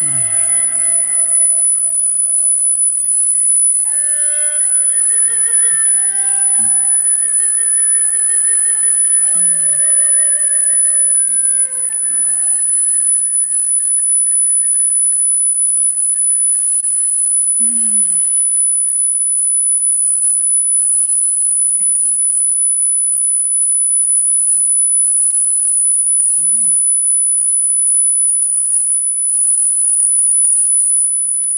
嗯。 0.00 0.51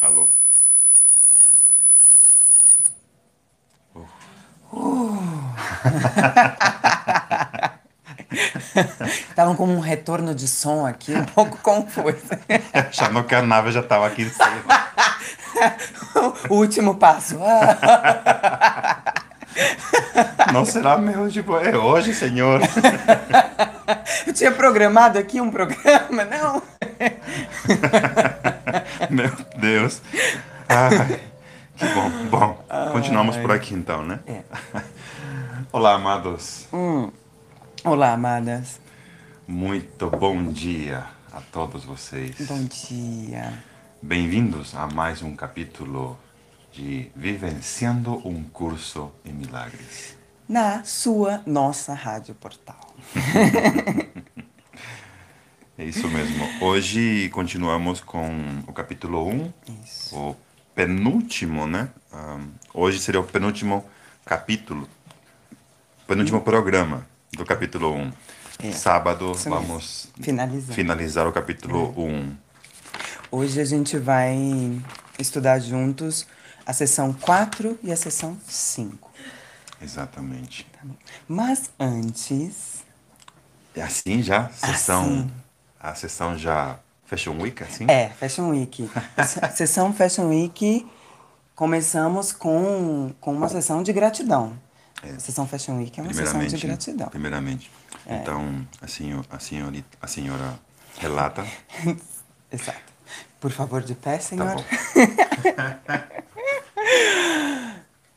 Alô? 0.05 0.29
Estavam 9.31 9.57
com 9.57 9.67
um 9.67 9.81
retorno 9.81 10.35
de 10.35 10.47
som 10.47 10.85
aqui 10.85 11.15
um 11.15 11.25
pouco 11.25 11.57
confuso. 11.57 12.19
Achando 12.75 13.25
que 13.25 13.35
a 13.35 13.41
nave 13.41 13.73
já 13.73 13.81
estava 13.81 14.07
aqui 14.07 14.25
em 14.25 14.29
cima. 14.29 14.63
o 16.51 16.57
último 16.57 16.97
passo. 16.97 17.39
Não 20.53 20.67
será 20.67 20.99
meu, 20.99 21.31
tipo, 21.31 21.57
é 21.57 21.79
hoje, 21.79 22.13
senhor. 22.13 22.61
Eu 24.27 24.35
tinha 24.35 24.53
programado 24.53 25.19
aqui 25.19 25.41
um 25.41 25.51
programa, 25.51 26.25
não? 26.25 26.63
Ai, 30.77 31.21
que 31.79 31.87
bom. 31.95 32.11
Bom, 32.31 32.65
continuamos 32.91 33.37
por 33.37 33.53
aqui 33.53 33.75
então, 33.75 34.05
né? 34.05 34.19
É. 34.27 34.43
Olá, 35.71 35.95
amados. 35.95 36.67
Olá, 37.85 38.13
amadas. 38.15 38.81
Muito 39.47 40.11
bom 40.11 40.51
dia 40.51 41.07
a 41.33 41.41
todos 41.41 41.85
vocês. 41.85 42.35
Bom 42.49 42.65
dia. 42.65 43.53
Bem-vindos 44.03 44.75
a 44.75 44.89
mais 44.89 45.23
um 45.23 45.37
capítulo 45.37 46.19
de 46.73 47.09
Vivenciando 47.15 48.21
um 48.27 48.43
Curso 48.43 49.13
em 49.25 49.33
Milagres. 49.33 50.17
Na 50.49 50.83
sua, 50.83 51.41
nossa 51.47 51.95
Rádio 51.95 52.35
Portal. 52.35 52.97
É 55.77 55.85
isso 55.85 56.07
mesmo. 56.09 56.49
Hoje 56.61 57.29
continuamos 57.31 58.01
com 58.01 58.31
o 58.65 58.73
capítulo 58.73 59.27
1, 59.29 59.53
Isso. 59.85 60.17
o 60.17 60.37
penúltimo, 60.75 61.67
né? 61.67 61.89
Ahn, 62.13 62.49
hoje 62.73 62.99
seria 62.99 63.21
o 63.21 63.25
penúltimo 63.25 63.85
capítulo, 64.25 64.89
penúltimo 66.07 66.41
programa 66.41 67.07
do 67.33 67.45
capítulo 67.45 67.93
1. 67.95 68.13
É, 68.61 68.73
Sábado 68.73 69.33
isso 69.33 69.51
vamos 69.51 70.09
Finalizando. 70.21 70.75
finalizar 70.75 71.27
o 71.27 71.33
capítulo 71.33 71.93
1. 71.99 72.37
Hoje 73.31 73.61
a 73.61 73.65
gente 73.65 73.99
vai 73.99 74.37
estudar 75.19 75.59
juntos 75.59 76.27
a 76.65 76.73
sessão 76.73 77.13
4 77.13 77.79
e 77.83 77.91
a 77.93 77.97
sessão 77.97 78.39
5. 78.47 79.11
Exatamente. 79.83 80.65
tá? 80.73 80.79
Mas 81.29 81.69
antes, 81.79 82.85
É 83.75 83.83
assim 83.83 84.23
já? 84.23 84.49
Sessão, 84.51 85.03
Assim. 85.03 85.31
A 85.81 85.95
sessão 85.95 86.39
já 86.39 86.79
Fashion 87.07 87.41
Week, 87.41 87.63
assim? 87.63 87.85
é, 87.89 88.09
Fashion 88.11 88.51
Week. 88.51 88.89
Se- 89.27 89.57
sessão 89.57 89.93
Fashion 89.93 90.29
Week, 90.29 90.87
começamos 91.55 92.33
com, 92.33 93.13
com 93.21 93.33
uma 93.33 93.49
sessão 93.49 93.83
de 93.83 93.93
gratidão. 93.93 94.59
A 95.03 95.19
sessão 95.21 95.47
Fashion 95.47 95.77
Week 95.79 95.99
é 96.01 96.03
uma 96.03 96.15
sessão 96.15 96.45
de 96.45 96.57
gratidão. 96.67 97.09
primeiramente. 97.09 97.71
É. 98.07 98.17
Então, 98.17 98.67
a, 98.81 98.87
senhor, 98.89 99.25
a, 99.31 99.39
senhorita, 99.39 99.99
a 100.01 100.07
senhora 100.07 100.59
relata. 100.99 101.45
Exato. 102.51 102.79
Por 103.41 103.51
favor, 103.51 103.83
de 103.83 103.95
pé, 103.95 104.17
Tá 104.17 104.21
senhora. 104.23 104.55
bom. 104.57 104.65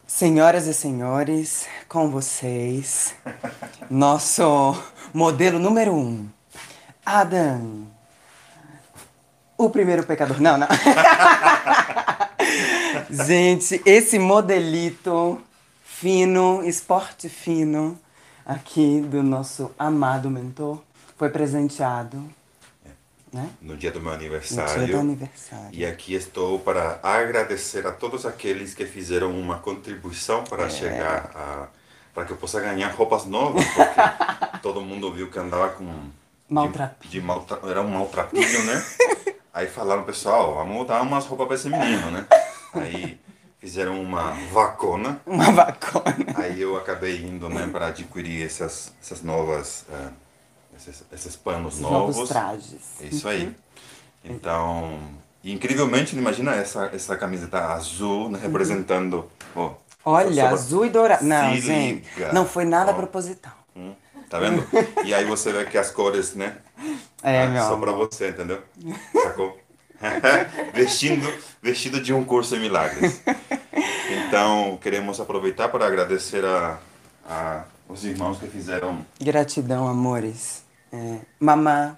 Senhoras 0.07 0.65
e 0.65 0.73
senhores, 0.73 1.67
com 1.87 2.09
vocês, 2.09 3.13
nosso 3.89 4.81
modelo 5.13 5.59
número 5.59 5.93
um, 5.93 6.27
Adam. 7.05 7.85
O 9.57 9.69
primeiro 9.69 10.03
pecador. 10.03 10.39
Não, 10.39 10.57
não. 10.57 10.67
Gente, 13.09 13.81
esse 13.85 14.19
modelito 14.19 15.41
fino, 15.83 16.63
esporte 16.63 17.27
fino, 17.29 17.99
aqui 18.45 19.01
do 19.01 19.23
nosso 19.23 19.71
amado 19.79 20.29
mentor, 20.29 20.79
foi 21.17 21.29
presenteado, 21.29 22.23
né? 23.33 23.49
No 23.61 23.75
dia 23.75 23.91
do 23.91 23.99
meu 23.99 24.11
No 24.11 24.15
aniversário. 24.17 24.85
dia 24.85 24.95
do 24.95 24.99
aniversário. 25.01 25.69
E 25.71 25.85
aqui 25.85 26.13
estou 26.13 26.59
para 26.59 26.99
agradecer 27.01 27.85
a 27.87 27.91
todos 27.91 28.25
aqueles 28.25 28.73
que 28.73 28.85
fizeram 28.85 29.31
uma 29.37 29.57
contribuição 29.59 30.41
É. 30.41 30.43
para 30.43 30.69
chegar 30.69 31.31
a. 31.35 31.67
para 32.13 32.25
que 32.25 32.31
eu 32.31 32.37
possa 32.37 32.59
ganhar 32.59 32.89
roupas 32.89 33.25
novas, 33.25 33.65
porque 33.65 34.59
todo 34.61 34.81
mundo 34.81 35.11
viu 35.13 35.29
que 35.31 35.39
andava 35.39 35.69
com. 35.69 36.09
Maltrapilho. 36.49 37.11
De, 37.11 37.19
de 37.19 37.25
maltra, 37.25 37.59
era 37.69 37.81
um 37.81 37.89
maltrapilho, 37.89 38.63
né? 38.63 38.85
Aí 39.57 39.65
falaram, 39.65 40.03
pessoal, 40.03 40.53
vamos 40.53 40.85
dar 40.85 41.01
umas 41.01 41.25
roupas 41.25 41.47
para 41.47 41.55
esse 41.55 41.67
menino, 41.67 42.11
né? 42.11 42.27
Aí 42.75 43.19
fizeram 43.59 43.99
uma 43.99 44.33
vacona. 44.53 45.19
Uma 45.25 45.51
vacona. 45.51 46.15
Aí 46.35 46.61
eu 46.61 46.77
acabei 46.77 47.23
indo, 47.23 47.49
né, 47.49 47.67
para 47.71 47.87
adquirir 47.87 48.45
essas, 48.45 48.93
essas 49.01 49.23
novas. 49.23 49.83
eh, 49.91 50.09
esses, 50.77 51.03
esses 51.11 51.35
panos 51.35 51.73
Esses 51.73 51.81
novos. 51.81 52.15
novos 52.17 52.29
trajes. 52.29 53.01
Isso 53.01 53.27
aí. 53.27 53.51
Então, 54.23 54.99
e 55.43 55.51
incrivelmente, 55.51 56.15
imagina 56.15 56.53
essa, 56.53 56.91
essa 56.93 57.17
camiseta 57.17 57.57
azul 57.73 58.29
né, 58.29 58.37
representando. 58.39 59.27
ó, 59.55 59.71
Olha, 60.05 60.35
só 60.35 60.41
pra- 60.41 60.49
azul 60.51 60.85
e 60.85 60.89
dourado. 60.91 61.25
Não, 61.25 61.55
gente, 61.55 62.07
liga. 62.15 62.31
não 62.31 62.45
foi 62.45 62.63
nada 62.63 62.91
Ó, 62.91 62.93
proposital. 62.93 63.53
hum, 63.75 63.95
Tá 64.29 64.39
vendo? 64.39 64.67
E 65.05 65.13
aí 65.13 65.25
você 65.25 65.51
vê 65.51 65.65
que 65.65 65.77
as 65.77 65.89
cores, 65.89 66.35
né? 66.35 66.57
É, 67.23 67.43
ah, 67.43 67.47
meu 67.47 67.61
Só 67.61 67.73
amor. 67.73 67.79
pra 67.87 67.91
você, 67.93 68.29
entendeu? 68.29 68.61
Sacou? 69.23 69.57
vestindo, 70.73 71.31
vestido 71.61 72.01
de 72.01 72.13
um 72.13 72.23
curso 72.23 72.55
em 72.55 72.59
milagres. 72.59 73.21
Então, 74.09 74.77
queremos 74.81 75.19
aproveitar 75.19 75.69
para 75.69 75.87
agradecer 75.87 76.45
a, 76.45 76.77
a 77.27 77.63
os 77.89 78.03
irmãos 78.03 78.37
que 78.37 78.47
fizeram 78.47 79.05
Gratidão, 79.19 79.87
amores. 79.87 80.63
É, 80.91 81.19
Mamá, 81.39 81.97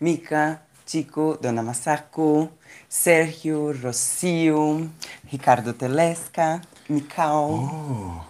Mica, 0.00 0.60
Chico, 0.86 1.38
Dona 1.40 1.62
Masako, 1.62 2.50
Sérgio, 2.88 3.78
Rocio, 3.78 4.90
Ricardo 5.26 5.72
Telesca, 5.72 6.60
Mical. 6.88 7.50
Oh. 7.50 8.20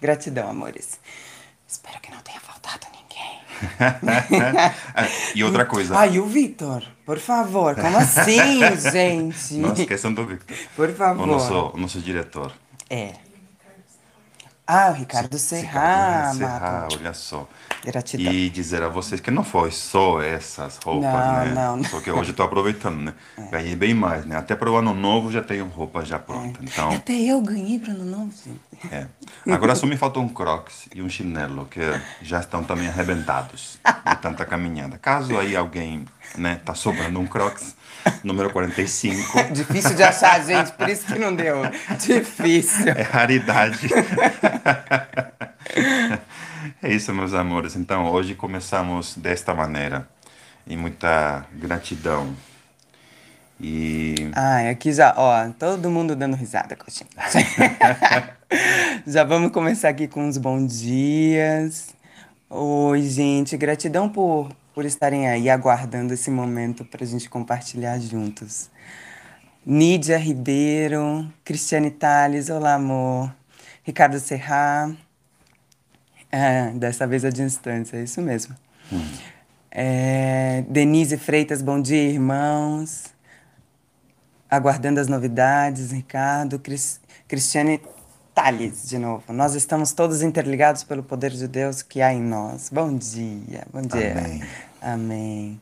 Gratidão, 0.00 0.48
amores. 0.48 1.00
Espero 1.66 2.00
que 2.00 2.10
não 2.10 2.20
tenha 2.20 2.40
faltado 2.40 2.86
ninguém. 2.92 3.40
Ah, 3.40 3.44
e 5.34 5.44
outra 5.44 5.64
coisa. 5.64 5.96
Ai, 5.98 6.18
o 6.18 6.26
Vitor? 6.26 6.82
Por 7.04 7.18
favor, 7.18 7.74
como 7.74 7.96
assim, 7.98 8.60
gente? 8.92 9.54
Não 9.54 9.72
esqueçam 9.72 10.12
do 10.12 10.26
Victor. 10.26 10.56
Por 10.76 10.90
favor. 10.94 11.22
O 11.22 11.26
nosso, 11.26 11.70
o 11.74 11.76
nosso 11.76 12.00
diretor. 12.00 12.52
É. 12.88 13.12
Ah, 14.72 14.90
o 14.90 14.94
Ricardo 14.94 15.36
Serra, 15.38 16.30
Ricardo 16.32 16.38
Serra, 16.38 16.88
olha 16.92 17.12
só. 17.14 17.48
Gratidão. 17.84 18.32
E 18.32 18.48
dizer 18.50 18.82
a 18.82 18.88
vocês 18.88 19.20
que 19.20 19.30
não 19.30 19.42
foi 19.42 19.70
só 19.70 20.22
essas 20.22 20.76
roupas, 20.84 21.10
Não, 21.10 21.32
né? 21.44 21.52
não, 21.54 21.76
não. 21.78 21.84
Só 21.84 21.98
que 22.00 22.10
hoje 22.10 22.30
estou 22.30 22.44
aproveitando, 22.46 23.00
né? 23.00 23.14
Ganhei 23.50 23.74
bem 23.74 23.94
mais, 23.94 24.24
né? 24.26 24.36
Até 24.36 24.54
para 24.54 24.70
o 24.70 24.76
ano 24.76 24.94
novo 24.94 25.32
já 25.32 25.42
tenho 25.42 25.66
roupa 25.66 26.04
já 26.04 26.18
pronta. 26.18 26.60
Então, 26.62 26.90
Até 26.92 27.14
eu 27.14 27.40
ganhei 27.40 27.78
para 27.80 27.92
ano 27.92 28.04
novo, 28.04 28.30
gente. 28.32 28.94
é. 28.94 29.06
Agora 29.52 29.74
só 29.74 29.86
me 29.86 29.96
falta 29.96 30.20
um 30.20 30.28
crocs 30.28 30.86
e 30.94 31.02
um 31.02 31.08
chinelo, 31.08 31.66
que 31.66 31.80
já 32.22 32.38
estão 32.40 32.62
também 32.62 32.86
arrebentados 32.86 33.78
de 34.06 34.16
tanta 34.16 34.44
caminhada. 34.44 34.98
Caso 34.98 35.36
aí 35.38 35.56
alguém, 35.56 36.04
né, 36.36 36.60
tá 36.64 36.74
sobrando 36.74 37.18
um 37.18 37.26
crocs, 37.26 37.74
número 38.24 38.50
45, 38.50 39.52
Difícil 39.52 39.94
de 39.94 40.02
achar, 40.02 40.44
gente, 40.44 40.72
por 40.72 40.88
isso 40.88 41.06
que 41.06 41.18
não 41.18 41.34
deu. 41.34 41.62
Difícil. 41.98 42.88
é 42.88 43.02
raridade. 43.02 43.88
É 46.82 46.92
isso, 46.92 47.12
meus 47.14 47.32
amores. 47.34 47.76
Então, 47.76 48.10
hoje 48.10 48.34
começamos 48.34 49.14
desta 49.16 49.54
maneira, 49.54 50.08
em 50.66 50.76
muita 50.76 51.44
gratidão. 51.52 52.34
E 53.60 54.30
Ai, 54.34 54.70
aqui 54.70 54.92
já, 54.92 55.14
ó, 55.16 55.48
todo 55.58 55.90
mundo 55.90 56.16
dando 56.16 56.36
risada 56.36 56.74
com 56.74 56.84
a 56.86 56.90
gente. 56.90 57.10
já 59.06 59.24
vamos 59.24 59.52
começar 59.52 59.90
aqui 59.90 60.08
com 60.08 60.26
uns 60.26 60.38
bons 60.38 60.80
dias. 60.80 61.94
Oi, 62.48 63.02
gente, 63.02 63.56
gratidão 63.56 64.08
por, 64.08 64.50
por 64.74 64.84
estarem 64.84 65.28
aí 65.28 65.50
aguardando 65.50 66.14
esse 66.14 66.30
momento 66.30 66.84
para 66.84 67.04
a 67.04 67.06
gente 67.06 67.28
compartilhar 67.28 67.98
juntos. 67.98 68.70
Nídia 69.64 70.16
Ribeiro, 70.16 71.30
Cristiane 71.44 71.90
Tales, 71.90 72.48
olá 72.48 72.74
amor. 72.74 73.34
Ricardo 73.82 74.18
Serra, 74.18 74.94
é, 76.30 76.70
dessa 76.70 77.06
vez 77.06 77.24
a 77.24 77.30
distância, 77.30 77.96
é 77.96 78.02
isso 78.02 78.22
mesmo. 78.22 78.54
Hum. 78.92 79.04
É, 79.70 80.64
Denise 80.68 81.16
Freitas, 81.16 81.62
bom 81.62 81.80
dia, 81.80 82.02
irmãos. 82.02 83.14
Aguardando 84.48 84.98
as 84.98 85.08
novidades, 85.08 85.92
Ricardo. 85.92 86.58
Cris, 86.58 87.00
Cristiane 87.28 87.80
Tales, 88.42 88.88
de 88.88 88.96
novo. 88.96 89.34
Nós 89.34 89.54
estamos 89.54 89.92
todos 89.92 90.22
interligados 90.22 90.82
pelo 90.82 91.02
poder 91.02 91.30
de 91.30 91.46
Deus 91.46 91.82
que 91.82 92.00
há 92.00 92.10
em 92.10 92.22
nós. 92.22 92.70
Bom 92.72 92.96
dia, 92.96 93.66
bom 93.70 93.82
dia. 93.82 94.12
Amém. 94.12 94.42
Amém. 94.80 95.60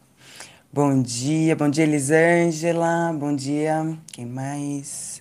Bom 0.72 1.02
dia, 1.02 1.56
bom 1.56 1.68
dia, 1.68 1.82
Elisângela. 1.82 3.12
Bom 3.18 3.34
dia, 3.34 3.98
quem 4.12 4.24
mais? 4.24 5.20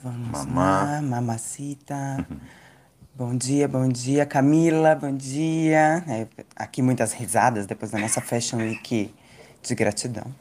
Vamos 0.00 0.46
Mamá. 0.46 0.84
lá, 0.84 1.02
mamacita. 1.02 2.24
Bom 3.12 3.36
dia, 3.36 3.66
bom 3.66 3.88
dia, 3.88 4.24
Camila, 4.24 4.94
bom 4.94 5.16
dia. 5.16 6.04
É, 6.06 6.28
aqui 6.54 6.80
muitas 6.80 7.12
risadas 7.12 7.66
depois 7.66 7.90
da 7.90 7.98
nossa 7.98 8.20
Fashion 8.20 8.58
Week 8.58 9.12
de 9.64 9.74
gratidão. 9.74 10.32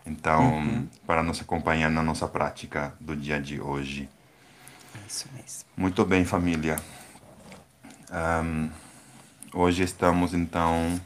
Então, 0.04 0.54
uhum. 0.54 0.88
para 1.06 1.22
nos 1.22 1.40
acompanhar 1.40 1.90
na 1.90 2.02
nossa 2.02 2.28
prática 2.28 2.94
do 3.00 3.16
dia 3.16 3.40
de 3.40 3.60
hoje. 3.60 4.08
É 4.96 5.06
isso 5.06 5.28
mesmo. 5.32 5.64
Muito 5.76 6.04
bem, 6.04 6.24
família. 6.24 6.82
Um, 8.10 8.70
hoje 9.52 9.82
estamos 9.82 10.32
então 10.32 11.00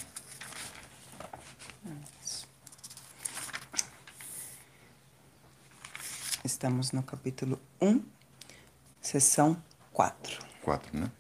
Estamos 6.45 6.93
no 6.93 7.03
capítulo 7.03 7.61
1, 7.81 8.03
sessão 9.01 9.63
4. 9.93 10.39
4, 10.63 10.99
né? 10.99 11.11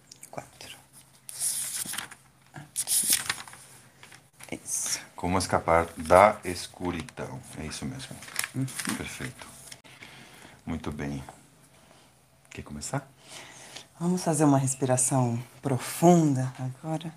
Isso. 4.52 5.00
Como 5.14 5.38
escapar 5.38 5.86
da 5.96 6.39
escuridão. 6.44 7.41
É 7.58 7.67
isso 7.67 7.84
mesmo. 7.86 8.17
Uhum. 8.55 8.67
Perfeito. 8.96 9.46
Muito 10.67 10.91
bem. 10.91 11.22
Quer 12.60 12.64
começar? 12.64 13.10
Vamos 13.98 14.22
fazer 14.22 14.44
uma 14.44 14.58
respiração 14.58 15.43
profunda 15.62 16.52
agora. 16.58 17.10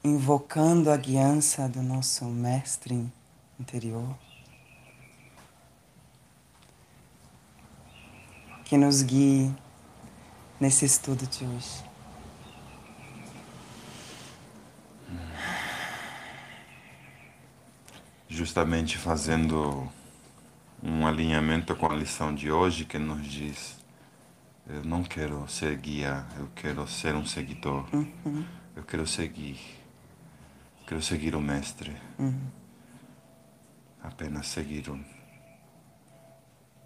Invocando 0.03 0.91
a 0.91 0.98
guiança 0.98 1.69
do 1.69 1.81
nosso 1.81 2.25
mestre 2.25 3.09
interior. 3.57 4.13
que 8.65 8.77
nos 8.77 9.01
guie 9.01 9.51
nesse 10.59 10.86
estudo 10.86 11.25
de 11.25 11.43
hoje. 11.43 11.88
Justamente 18.29 18.98
fazendo 18.98 19.91
um 20.81 21.05
alinhamento 21.05 21.75
com 21.75 21.88
a 21.88 21.95
lição 21.95 22.33
de 22.33 22.51
hoje 22.51 22.86
que 22.86 22.98
nos 22.98 23.25
diz: 23.25 23.77
eu 24.67 24.83
não 24.83 25.03
quero 25.03 25.48
ser 25.50 25.75
guia, 25.77 26.25
eu 26.38 26.48
quero 26.55 26.88
ser 26.88 27.15
um 27.15 27.25
seguidor, 27.25 27.86
uhum. 27.91 28.45
eu 28.75 28.83
quero 28.83 29.05
seguir, 29.07 29.59
quero 30.88 31.01
seguir 31.01 31.36
o 31.36 31.41
Mestre, 31.41 31.98
uhum. 32.19 32.39
apenas 34.01 34.48
seguir 34.48 34.89
o 34.89 35.00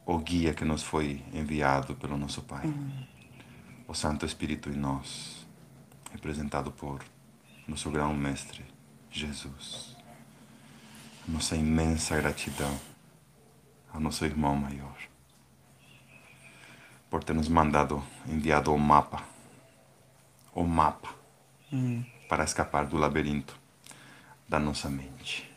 o 0.06 0.18
guia 0.18 0.54
que 0.54 0.66
nos 0.66 0.84
foi 0.84 1.24
enviado 1.34 1.96
pelo 1.96 2.18
nosso 2.18 2.42
Pai. 2.42 2.66
Uhum. 2.66 3.06
O 3.88 3.94
Santo 3.94 4.26
Espírito 4.26 4.70
em 4.70 4.76
nós, 4.76 5.46
representado 6.12 6.72
por 6.72 7.04
nosso 7.68 7.90
grão 7.90 8.14
mestre 8.14 8.64
Jesus. 9.10 9.96
Nossa 11.28 11.56
imensa 11.56 12.18
gratidão 12.18 12.80
ao 13.94 14.00
nosso 14.00 14.26
irmão 14.26 14.56
maior 14.56 14.96
por 17.14 17.24
ter 17.24 17.34
nos 17.34 17.48
mandado, 17.48 18.04
enviado 18.28 18.74
o 18.74 18.80
mapa, 18.80 19.24
o 20.52 20.64
mapa, 20.64 21.14
uhum. 21.72 22.04
para 22.28 22.44
escapar 22.44 22.88
do 22.88 22.98
labirinto 22.98 23.56
da 24.50 24.60
nossa 24.60 24.90
mente. 24.90 25.48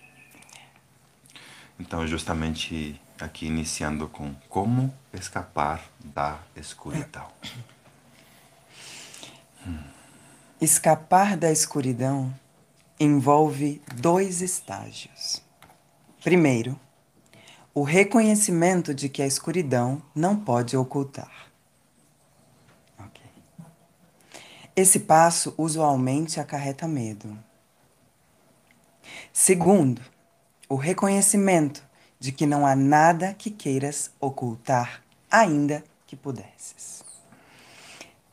Então, 1.81 2.07
justamente 2.07 3.01
aqui 3.19 3.47
iniciando 3.47 4.07
com 4.07 4.35
como 4.51 4.95
escapar 5.15 5.83
da 6.05 6.39
escuridão. 6.55 7.27
Hum. 9.67 9.79
Escapar 10.61 11.39
da 11.39 11.51
escuridão 11.51 12.39
envolve 13.01 13.81
dois 13.95 14.43
estágios. 14.43 15.46
Primeiro, 16.27 16.77
o 17.73 17.85
reconhecimento 17.85 18.93
de 18.93 19.09
que 19.09 19.23
a 19.23 19.27
escuridão 19.29 20.03
não 20.13 20.37
pode 20.37 20.77
ocultar. 20.77 21.53
Okay. 22.99 23.31
Esse 24.75 24.99
passo 24.99 25.55
usualmente 25.57 26.41
acarreta 26.41 26.89
medo. 26.89 27.39
Segundo, 29.33 30.03
o 30.69 30.75
reconhecimento 30.75 31.81
de 32.19 32.33
que 32.33 32.45
não 32.45 32.67
há 32.67 32.75
nada 32.75 33.33
que 33.33 33.49
queiras 33.49 34.11
ocultar, 34.21 35.05
ainda 35.31 35.85
que 36.09 36.17
pudesses. 36.17 37.05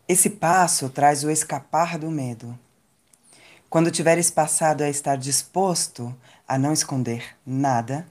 Esse 0.08 0.32
passo 0.32 0.90
traz 0.90 1.24
o 1.24 1.30
escapar 1.30 2.00
do 2.00 2.10
medo. 2.10 2.58
Quando 3.70 3.92
tiveres 3.92 4.32
passado 4.32 4.82
a 4.82 4.90
estar 4.90 5.16
disposto 5.16 6.16
a 6.48 6.58
não 6.58 6.74
esconder 6.74 7.36
nada, 7.46 8.08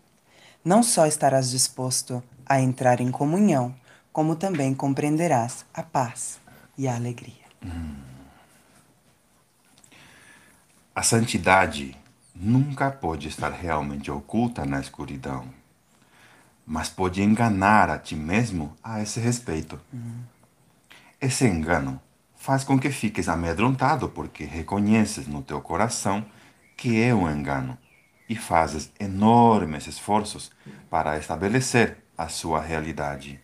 não 0.64 0.82
só 0.82 1.06
estarás 1.06 1.50
disposto 1.50 2.22
a 2.46 2.60
entrar 2.60 3.00
em 3.00 3.10
comunhão, 3.10 3.74
como 4.12 4.36
também 4.36 4.74
compreenderás 4.74 5.64
a 5.72 5.82
paz 5.82 6.40
e 6.76 6.86
a 6.86 6.94
alegria. 6.94 7.44
Hum. 7.64 7.96
A 10.94 11.02
santidade 11.02 11.96
nunca 12.34 12.90
pode 12.90 13.28
estar 13.28 13.50
realmente 13.50 14.10
oculta 14.10 14.64
na 14.64 14.80
escuridão 14.80 15.48
mas 16.66 16.88
pode 16.88 17.22
enganar 17.22 17.90
a 17.90 17.98
ti 17.98 18.14
mesmo 18.14 18.76
a 18.82 19.02
esse 19.02 19.20
respeito. 19.20 19.80
Uhum. 19.92 20.20
Esse 21.20 21.46
engano 21.46 22.00
faz 22.36 22.64
com 22.64 22.78
que 22.78 22.90
fiques 22.90 23.28
amedrontado 23.28 24.08
porque 24.08 24.44
reconheces 24.44 25.26
no 25.26 25.42
teu 25.42 25.60
coração 25.60 26.24
que 26.76 27.00
é 27.00 27.14
um 27.14 27.30
engano 27.30 27.76
e 28.32 28.34
fazes 28.34 28.90
enormes 28.98 29.86
esforços 29.86 30.50
para 30.88 31.18
estabelecer 31.18 31.98
a 32.16 32.28
sua 32.28 32.62
realidade. 32.62 33.38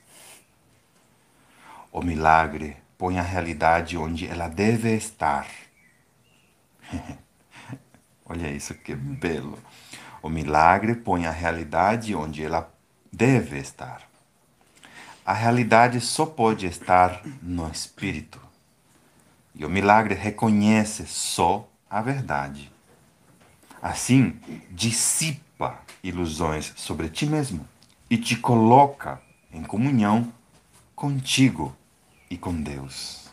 O 1.93 2.01
milagre 2.01 2.75
põe 2.97 3.19
a 3.19 3.23
realidade 3.23 3.99
onde 3.99 4.27
ela 4.27 4.49
deve 4.49 4.95
estar. 4.97 5.47
Olha 8.25 8.49
isso 8.51 8.73
que 8.73 8.95
belo. 8.95 9.59
O 10.23 10.31
milagre 10.31 10.95
põe 10.95 11.27
a 11.27 11.31
realidade 11.31 12.15
onde 12.15 12.43
ela 12.43 12.73
deve 13.13 13.59
estar. 13.59 14.09
A 15.23 15.35
realidade 15.35 16.01
só 16.01 16.25
pode 16.25 16.65
estar 16.65 17.21
no 17.43 17.71
espírito. 17.71 18.41
E 19.55 19.67
o 19.67 19.69
milagre 19.69 20.15
reconhece 20.15 21.07
só 21.07 21.69
a 21.91 22.01
verdade. 22.01 22.78
Assim, 23.81 24.39
dissipa 24.71 25.81
ilusões 26.03 26.73
sobre 26.77 27.09
ti 27.09 27.27
mesmo 27.27 27.67
e 28.11 28.17
te 28.17 28.37
coloca 28.37 29.21
em 29.53 29.63
comunhão 29.63 30.33
contigo 30.95 31.77
e 32.31 32.37
com 32.37 32.61
Deus. 32.61 33.29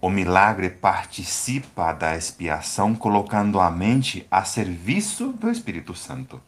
O 0.00 0.10
milagre 0.10 0.70
participa 0.70 1.92
da 1.92 2.16
expiação 2.16 2.94
colocando 2.94 3.58
a 3.58 3.70
mente 3.70 4.26
a 4.30 4.44
serviço 4.44 5.32
do 5.32 5.50
Espírito 5.50 5.94
Santo. 5.94 6.40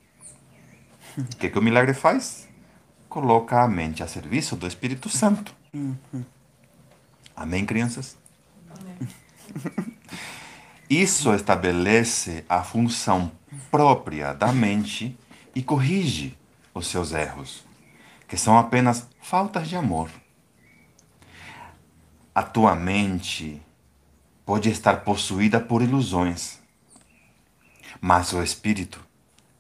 O 1.19 1.37
que, 1.37 1.51
que 1.51 1.59
o 1.59 1.63
milagre 1.63 1.93
faz? 1.93 2.49
Coloca 3.09 3.61
a 3.61 3.67
mente 3.67 4.05
a 4.05 4.07
serviço 4.07 4.55
do 4.55 4.69
Espírito 4.69 5.09
Santo. 5.09 5.53
Amém, 7.35 7.67
crianças? 7.67 8.17
Amém. 8.69 9.87
Isso 10.91 11.33
estabelece 11.33 12.45
a 12.49 12.65
função 12.65 13.31
própria 13.71 14.33
da 14.33 14.53
mente 14.53 15.17
e 15.55 15.63
corrige 15.63 16.37
os 16.75 16.89
seus 16.89 17.13
erros, 17.13 17.65
que 18.27 18.37
são 18.37 18.59
apenas 18.59 19.07
faltas 19.23 19.69
de 19.69 19.77
amor. 19.77 20.11
A 22.35 22.43
tua 22.43 22.75
mente 22.75 23.63
pode 24.45 24.69
estar 24.69 25.05
possuída 25.05 25.61
por 25.61 25.81
ilusões, 25.81 26.59
mas 28.01 28.33
o 28.33 28.43
espírito 28.43 29.01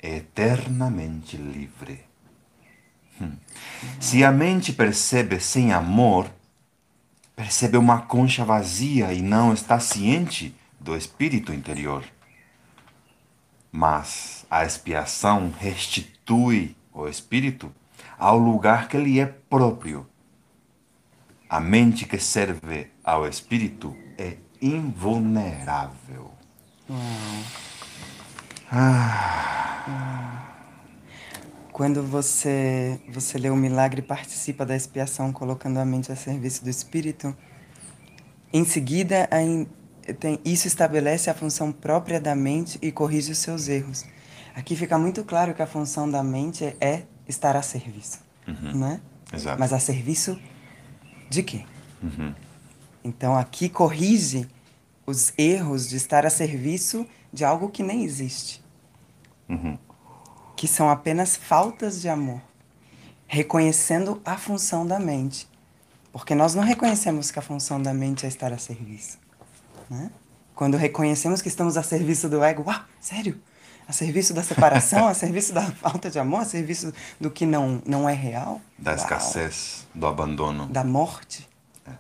é 0.02 0.16
eternamente 0.16 1.36
livre. 1.36 2.04
Hum. 3.20 3.36
Se 4.00 4.24
a 4.24 4.32
mente 4.32 4.72
percebe 4.72 5.38
sem 5.38 5.72
amor, 5.72 6.28
percebe 7.36 7.76
uma 7.76 8.00
concha 8.00 8.44
vazia 8.44 9.12
e 9.12 9.22
não 9.22 9.54
está 9.54 9.78
ciente 9.78 10.56
do 10.80 10.96
espírito 10.96 11.52
interior. 11.52 12.04
Mas 13.70 14.46
a 14.50 14.64
expiação 14.64 15.52
restitui 15.56 16.74
o 16.92 17.06
espírito 17.06 17.72
ao 18.18 18.38
lugar 18.38 18.88
que 18.88 18.96
lhe 18.96 19.20
é 19.20 19.26
próprio. 19.26 20.06
A 21.48 21.60
mente 21.60 22.04
que 22.04 22.18
serve 22.18 22.90
ao 23.04 23.28
espírito 23.28 23.96
é 24.16 24.36
invulnerável. 24.60 26.32
Ah. 28.70 30.46
Quando 31.72 32.02
você, 32.02 33.00
você 33.08 33.38
lê 33.38 33.48
o 33.48 33.56
milagre 33.56 34.00
e 34.00 34.04
participa 34.04 34.66
da 34.66 34.76
expiação, 34.76 35.32
colocando 35.32 35.78
a 35.78 35.84
mente 35.84 36.12
a 36.12 36.16
serviço 36.16 36.62
do 36.62 36.68
espírito, 36.68 37.34
em 38.52 38.64
seguida, 38.64 39.28
a, 39.30 39.38
tem, 40.14 40.40
isso 40.44 40.66
estabelece 40.66 41.30
a 41.30 41.34
função 41.34 41.72
própria 41.72 42.20
da 42.20 42.34
mente 42.34 42.78
e 42.82 42.90
corrige 42.90 43.32
os 43.32 43.38
seus 43.38 43.68
erros. 43.68 44.04
Aqui 44.54 44.74
fica 44.76 44.98
muito 44.98 45.24
claro 45.24 45.54
que 45.54 45.62
a 45.62 45.66
função 45.66 46.10
da 46.10 46.22
mente 46.22 46.76
é 46.80 47.04
estar 47.26 47.56
a 47.56 47.62
serviço, 47.62 48.20
uhum. 48.46 48.78
né? 48.78 49.00
Exato. 49.32 49.58
Mas 49.60 49.72
a 49.72 49.78
serviço 49.78 50.38
de 51.28 51.42
quê? 51.42 51.64
Uhum. 52.02 52.34
Então 53.04 53.36
aqui 53.36 53.68
corrige 53.68 54.48
os 55.06 55.32
erros 55.38 55.88
de 55.88 55.96
estar 55.96 56.26
a 56.26 56.30
serviço 56.30 57.06
de 57.32 57.44
algo 57.44 57.70
que 57.70 57.82
nem 57.82 58.04
existe, 58.04 58.62
uhum. 59.48 59.78
que 60.56 60.66
são 60.66 60.90
apenas 60.90 61.36
faltas 61.36 62.00
de 62.00 62.08
amor, 62.08 62.40
reconhecendo 63.26 64.20
a 64.24 64.36
função 64.36 64.86
da 64.86 64.98
mente, 64.98 65.48
porque 66.12 66.34
nós 66.34 66.54
não 66.54 66.64
reconhecemos 66.64 67.30
que 67.30 67.38
a 67.38 67.42
função 67.42 67.80
da 67.80 67.94
mente 67.94 68.26
é 68.26 68.28
estar 68.28 68.52
a 68.52 68.58
serviço. 68.58 69.18
Né? 69.90 70.10
Quando 70.54 70.76
reconhecemos 70.76 71.42
que 71.42 71.48
estamos 71.48 71.76
a 71.76 71.82
serviço 71.82 72.28
do 72.28 72.44
ego, 72.44 72.62
uau, 72.66 72.80
sério? 73.00 73.40
A 73.88 73.92
serviço 73.92 74.32
da 74.32 74.42
separação, 74.42 75.08
a 75.08 75.14
serviço 75.14 75.52
da 75.52 75.62
falta 75.62 76.08
de 76.08 76.18
amor, 76.18 76.42
a 76.42 76.44
serviço 76.44 76.92
do 77.20 77.30
que 77.30 77.44
não, 77.44 77.82
não 77.84 78.08
é 78.08 78.14
real? 78.14 78.60
Da 78.78 78.92
uau. 78.92 79.00
escassez, 79.00 79.86
do 79.92 80.06
abandono. 80.06 80.66
Da 80.68 80.84
morte. 80.84 81.48
É. 81.84 81.90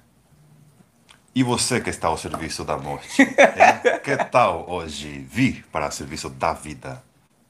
E 1.34 1.42
você 1.42 1.80
que 1.80 1.90
está 1.90 2.06
ao 2.06 2.16
serviço 2.16 2.64
da 2.64 2.78
morte, 2.78 3.22
hein? 3.22 3.34
que 4.04 4.16
tal 4.16 4.70
hoje 4.70 5.18
vir 5.18 5.66
para 5.72 5.88
o 5.88 5.90
serviço 5.90 6.30
da 6.30 6.52
vida? 6.52 7.02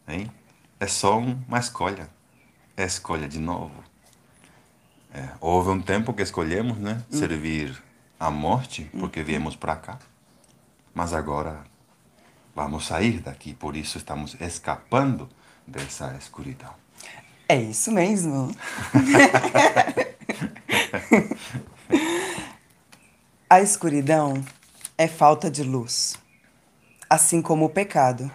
Hein? 0.09 0.31
É 0.79 0.87
só 0.87 1.19
uma 1.19 1.59
escolha. 1.59 2.09
É 2.77 2.85
escolha 2.85 3.29
de 3.29 3.39
novo. 3.39 3.85
É. 5.13 5.29
Houve 5.41 5.71
um 5.71 5.83
tempo 5.83 6.15
que 6.15 6.23
escolhemos 6.23 6.79
né, 6.79 7.03
hum. 7.13 7.19
servir 7.19 7.83
a 8.19 8.31
morte, 8.31 8.89
porque 8.99 9.23
viemos 9.23 9.57
para 9.57 9.77
cá. 9.77 9.99
Mas 10.95 11.13
agora 11.13 11.65
vamos 12.55 12.87
sair 12.87 13.21
daqui, 13.21 13.55
por 13.55 13.77
isso 13.77 13.99
estamos 13.99 14.37
escapando 14.41 15.29
dessa 15.67 16.15
escuridão. 16.17 16.75
É 17.49 17.57
isso 17.57 17.91
mesmo. 17.93 18.55
A 23.49 23.61
escuridão 23.61 24.45
é 24.97 25.09
falta 25.09 25.51
de 25.51 25.65
luz, 25.65 26.17
assim 27.09 27.43
como 27.43 27.65
o 27.65 27.71
pecado 27.71 28.31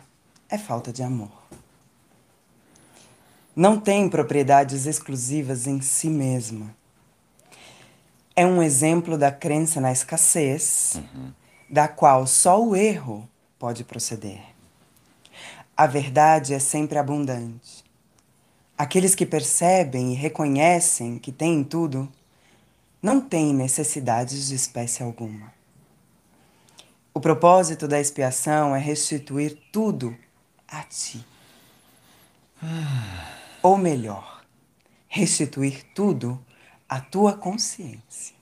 é 0.50 0.58
falta 0.58 0.92
de 0.92 1.02
amor. 1.04 1.32
Não 3.56 3.80
tem 3.80 4.10
propriedades 4.10 4.86
exclusivas 4.86 5.68
em 5.68 5.80
si 5.80 6.10
mesma. 6.10 6.76
É 8.36 8.46
um 8.46 8.62
exemplo 8.62 9.18
da 9.18 9.32
crença 9.32 9.80
na 9.80 9.94
escassez. 9.94 10.96
Uhum 10.96 11.32
da 11.70 11.88
qual 11.88 12.28
só 12.28 12.64
o 12.64 12.76
erro 12.76 13.28
pode 13.58 13.84
proceder. 13.84 14.42
A 15.76 15.88
verdade 15.88 16.54
é 16.54 16.60
sempre 16.60 16.98
abundante. 16.98 17.84
Aqueles 18.78 19.16
que 19.16 19.26
percebem 19.26 20.14
e 20.14 20.16
reconhecem 20.16 21.18
que 21.18 21.32
têm 21.32 21.64
tudo 21.64 22.12
não 23.02 23.22
têm 23.22 23.54
necessidades 23.54 24.48
de 24.48 24.56
espécie 24.56 25.04
alguma. 25.04 25.54
O 27.14 27.20
propósito 27.20 27.88
da 27.88 28.00
expiação 28.00 28.76
é 28.76 28.80
restituir 28.80 29.58
tudo 29.72 30.16
a 30.68 30.84
ti. 30.84 31.26
Ou 33.62 33.78
melhor, 33.78 34.44
restituir 35.08 35.86
tudo 35.94 36.44
à 36.90 37.00
tua 37.00 37.34
consciência. 37.34 38.36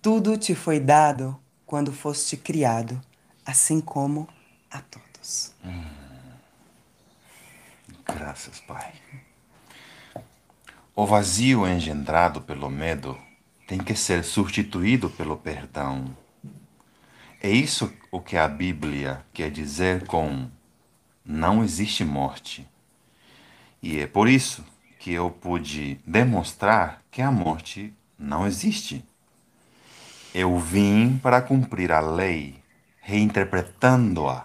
Tudo 0.00 0.36
te 0.36 0.54
foi 0.54 0.80
dado 0.80 1.38
quando 1.66 1.92
foste 1.92 2.36
criado, 2.36 3.00
assim 3.44 3.80
como 3.80 4.28
a 4.70 4.80
todos. 4.80 5.52
Hum. 5.64 5.84
Graças, 8.06 8.60
Pai. 8.60 8.94
O 10.94 11.04
vazio 11.04 11.68
engendrado 11.68 12.40
pelo 12.40 12.70
medo 12.70 13.18
tem 13.66 13.78
que 13.78 13.94
ser 13.94 14.24
substituído 14.24 15.10
pelo 15.10 15.36
perdão. 15.36 16.16
É 17.42 17.50
isso 17.50 17.92
o 18.10 18.20
que 18.20 18.36
a 18.36 18.48
Bíblia 18.48 19.24
quer 19.32 19.50
dizer 19.50 20.06
com 20.06 20.48
não 21.24 21.62
existe 21.64 22.04
morte. 22.04 22.66
E 23.82 23.98
é 23.98 24.06
por 24.06 24.28
isso 24.28 24.64
que 24.98 25.12
eu 25.12 25.30
pude 25.30 26.00
demonstrar 26.06 27.02
que 27.10 27.20
a 27.20 27.30
morte 27.30 27.92
não 28.18 28.46
existe. 28.46 29.04
Eu 30.38 30.58
vim 30.58 31.16
para 31.16 31.40
cumprir 31.40 31.90
a 31.90 31.98
lei, 31.98 32.62
reinterpretando-a. 33.00 34.44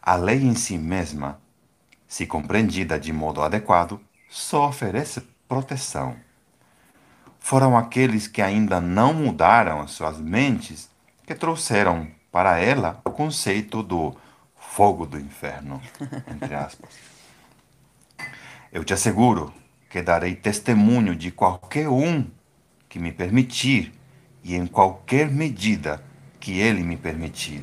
A 0.00 0.16
lei 0.16 0.42
em 0.42 0.54
si 0.54 0.78
mesma, 0.78 1.38
se 2.06 2.24
compreendida 2.24 2.98
de 2.98 3.12
modo 3.12 3.42
adequado, 3.42 4.00
só 4.26 4.66
oferece 4.66 5.20
proteção. 5.46 6.16
Foram 7.38 7.76
aqueles 7.76 8.26
que 8.26 8.40
ainda 8.40 8.80
não 8.80 9.12
mudaram 9.12 9.82
as 9.82 9.90
suas 9.90 10.18
mentes 10.18 10.88
que 11.26 11.34
trouxeram 11.34 12.08
para 12.32 12.58
ela 12.58 13.02
o 13.04 13.10
conceito 13.10 13.82
do 13.82 14.16
fogo 14.56 15.04
do 15.04 15.20
inferno, 15.20 15.78
entre 16.26 16.54
aspas. 16.54 16.96
Eu 18.72 18.82
te 18.82 18.94
asseguro 18.94 19.52
que 19.90 20.00
darei 20.00 20.34
testemunho 20.34 21.14
de 21.14 21.30
qualquer 21.30 21.90
um 21.90 22.26
que 22.88 22.98
me 22.98 23.12
permitir 23.12 23.97
e 24.48 24.56
em 24.56 24.66
qualquer 24.66 25.30
medida 25.30 26.02
que 26.40 26.58
Ele 26.58 26.82
me 26.82 26.96
permitir. 26.96 27.60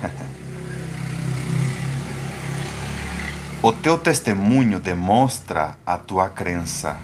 o 3.60 3.72
teu 3.72 3.98
testemunho 3.98 4.78
demonstra 4.78 5.76
a 5.84 5.98
tua 5.98 6.30
crença 6.30 6.96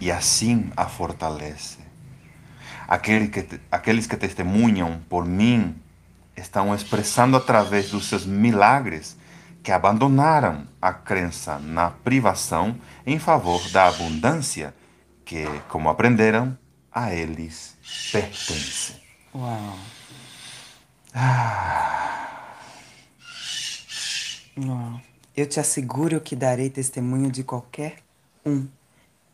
e 0.00 0.10
assim 0.10 0.72
a 0.76 0.86
fortalece. 0.86 1.78
Aqueles 2.88 3.30
que, 3.30 3.60
aqueles 3.70 4.08
que 4.08 4.16
testemunham 4.16 5.00
por 5.08 5.24
mim 5.24 5.76
estão 6.36 6.74
expressando 6.74 7.36
através 7.36 7.90
dos 7.90 8.08
seus 8.08 8.26
milagres 8.26 9.16
que 9.62 9.70
abandonaram 9.70 10.66
a 10.82 10.92
crença 10.92 11.60
na 11.60 11.90
privação 11.90 12.76
em 13.06 13.20
favor 13.20 13.60
da 13.70 13.86
abundância 13.86 14.74
que, 15.24 15.46
como 15.68 15.88
aprenderam, 15.88 16.58
a 16.98 17.14
eles 17.14 17.76
pertence. 18.10 18.94
Uau. 19.32 19.78
Ah. 21.14 22.58
Uau. 24.58 25.00
Eu 25.36 25.46
te 25.46 25.60
asseguro 25.60 26.20
que 26.20 26.34
darei 26.34 26.68
testemunho 26.68 27.30
de 27.30 27.44
qualquer 27.44 28.02
um 28.44 28.66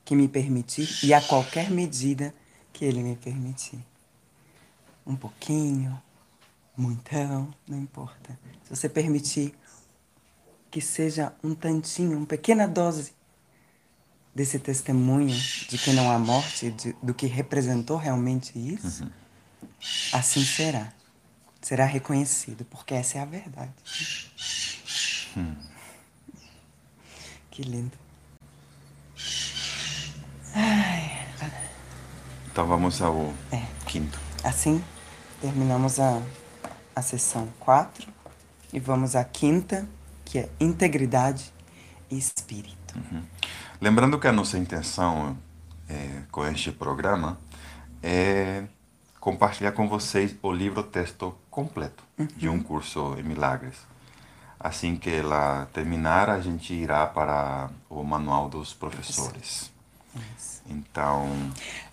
que 0.04 0.14
me 0.14 0.28
permitir 0.28 0.86
e 1.02 1.14
a 1.14 1.22
qualquer 1.22 1.70
medida 1.70 2.34
que 2.70 2.84
ele 2.84 3.02
me 3.02 3.16
permitir. 3.16 3.82
Um 5.06 5.16
pouquinho, 5.16 5.98
muitão, 6.76 7.48
não 7.66 7.78
importa. 7.78 8.38
Se 8.64 8.76
você 8.76 8.90
permitir 8.90 9.54
que 10.70 10.82
seja 10.82 11.32
um 11.42 11.54
tantinho, 11.54 12.18
uma 12.18 12.26
pequena 12.26 12.68
dose 12.68 13.14
desse 14.34 14.58
testemunho 14.58 15.34
de 15.68 15.78
que 15.78 15.92
não 15.92 16.10
há 16.10 16.18
morte, 16.18 16.70
de, 16.70 16.96
do 17.02 17.14
que 17.14 17.26
representou 17.26 17.96
realmente 17.96 18.52
isso, 18.58 19.04
uhum. 19.04 19.10
assim 20.12 20.44
será. 20.44 20.92
Será 21.62 21.86
reconhecido, 21.86 22.64
porque 22.66 22.92
essa 22.92 23.18
é 23.18 23.22
a 23.22 23.24
verdade. 23.24 23.72
Hum. 25.36 25.54
Que 27.50 27.62
lindo. 27.62 27.96
Ai. 30.54 31.26
Então 32.54 32.66
vamos 32.66 33.02
ao 33.02 33.32
é. 33.50 33.62
quinto. 33.86 34.20
Assim 34.44 34.82
terminamos 35.40 35.98
a, 35.98 36.22
a 36.94 37.02
sessão 37.02 37.48
4 37.58 38.06
e 38.72 38.78
vamos 38.78 39.16
à 39.16 39.24
quinta, 39.24 39.88
que 40.24 40.38
é 40.38 40.48
integridade 40.60 41.52
e 42.10 42.16
espírito. 42.16 42.96
Uhum. 42.96 43.22
Lembrando 43.84 44.18
que 44.18 44.26
a 44.26 44.32
nossa 44.32 44.56
intenção 44.56 45.36
é, 45.90 46.22
com 46.32 46.46
este 46.46 46.72
programa 46.72 47.38
é 48.02 48.64
compartilhar 49.20 49.72
com 49.72 49.86
vocês 49.86 50.34
o 50.42 50.50
livro 50.50 50.82
texto 50.82 51.34
completo 51.50 52.02
uhum. 52.18 52.26
de 52.34 52.48
um 52.48 52.62
curso 52.62 53.14
em 53.18 53.22
milagres. 53.22 53.74
Assim 54.58 54.96
que 54.96 55.10
ela 55.10 55.68
terminar, 55.70 56.30
a 56.30 56.40
gente 56.40 56.72
irá 56.72 57.06
para 57.06 57.68
o 57.90 58.02
manual 58.02 58.48
dos 58.48 58.72
professores. 58.72 59.70
Isso. 60.34 60.62
Então. 60.66 61.28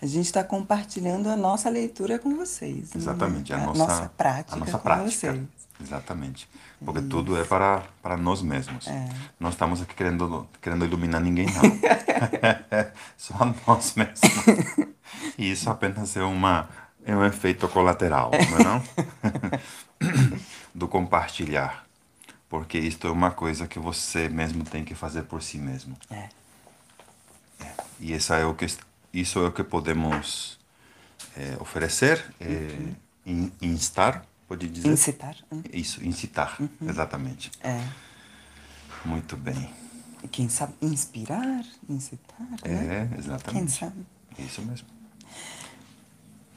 A 0.00 0.06
gente 0.06 0.24
está 0.24 0.42
compartilhando 0.42 1.28
a 1.28 1.36
nossa 1.36 1.68
leitura 1.68 2.18
com 2.18 2.34
vocês. 2.34 2.94
Né? 2.94 3.02
Exatamente, 3.02 3.52
né? 3.52 3.58
a, 3.58 3.68
a, 3.68 3.74
nossa, 3.74 4.08
prática. 4.16 4.56
A 4.56 4.58
nossa 4.58 4.78
prática. 4.78 5.10
Vocês. 5.10 5.61
Exatamente. 5.82 6.48
Porque 6.84 7.00
Isso. 7.00 7.08
tudo 7.08 7.36
é 7.38 7.44
para, 7.44 7.82
para 8.02 8.16
nós 8.16 8.42
mesmos. 8.42 8.86
É. 8.86 9.08
Não 9.38 9.50
estamos 9.50 9.82
aqui 9.82 9.94
querendo, 9.94 10.48
querendo 10.60 10.84
iluminar 10.84 11.20
ninguém, 11.20 11.46
não. 11.46 11.62
Só 13.16 13.34
nós 13.66 13.94
mesmos. 13.94 14.20
E 15.36 15.50
isso 15.50 15.68
apenas 15.70 16.16
é, 16.16 16.22
uma, 16.22 16.68
é 17.04 17.14
um 17.14 17.24
efeito 17.24 17.68
colateral, 17.68 18.30
não 18.50 18.58
é? 18.58 18.64
Não? 18.64 18.82
Do 20.74 20.88
compartilhar. 20.88 21.84
Porque 22.48 22.78
isto 22.78 23.06
é 23.06 23.10
uma 23.10 23.30
coisa 23.30 23.66
que 23.66 23.78
você 23.78 24.28
mesmo 24.28 24.64
tem 24.64 24.84
que 24.84 24.94
fazer 24.94 25.22
por 25.22 25.42
si 25.42 25.58
mesmo. 25.58 25.96
É. 26.10 26.28
é. 27.60 27.74
E 27.98 28.12
essa 28.12 28.36
é 28.36 28.44
o 28.44 28.54
que, 28.54 28.66
isso 29.12 29.38
é 29.38 29.48
o 29.48 29.52
que 29.52 29.64
podemos 29.64 30.58
é, 31.36 31.56
oferecer, 31.60 32.24
é, 32.40 32.92
uhum. 33.26 33.50
instar 33.60 34.24
pode 34.52 34.68
dizer? 34.68 34.88
Incitar. 34.88 35.36
Isso, 35.72 36.04
incitar, 36.04 36.56
uhum. 36.60 36.68
exatamente. 36.88 37.50
É. 37.62 37.82
Muito 39.04 39.36
bem. 39.36 39.70
Quem 40.30 40.48
sabe 40.48 40.74
inspirar, 40.80 41.64
incitar, 41.88 42.46
é, 42.62 42.68
né? 42.68 43.10
exatamente. 43.18 43.58
Quem 43.58 43.68
sabe? 43.68 44.06
Isso 44.38 44.62
mesmo. 44.62 44.86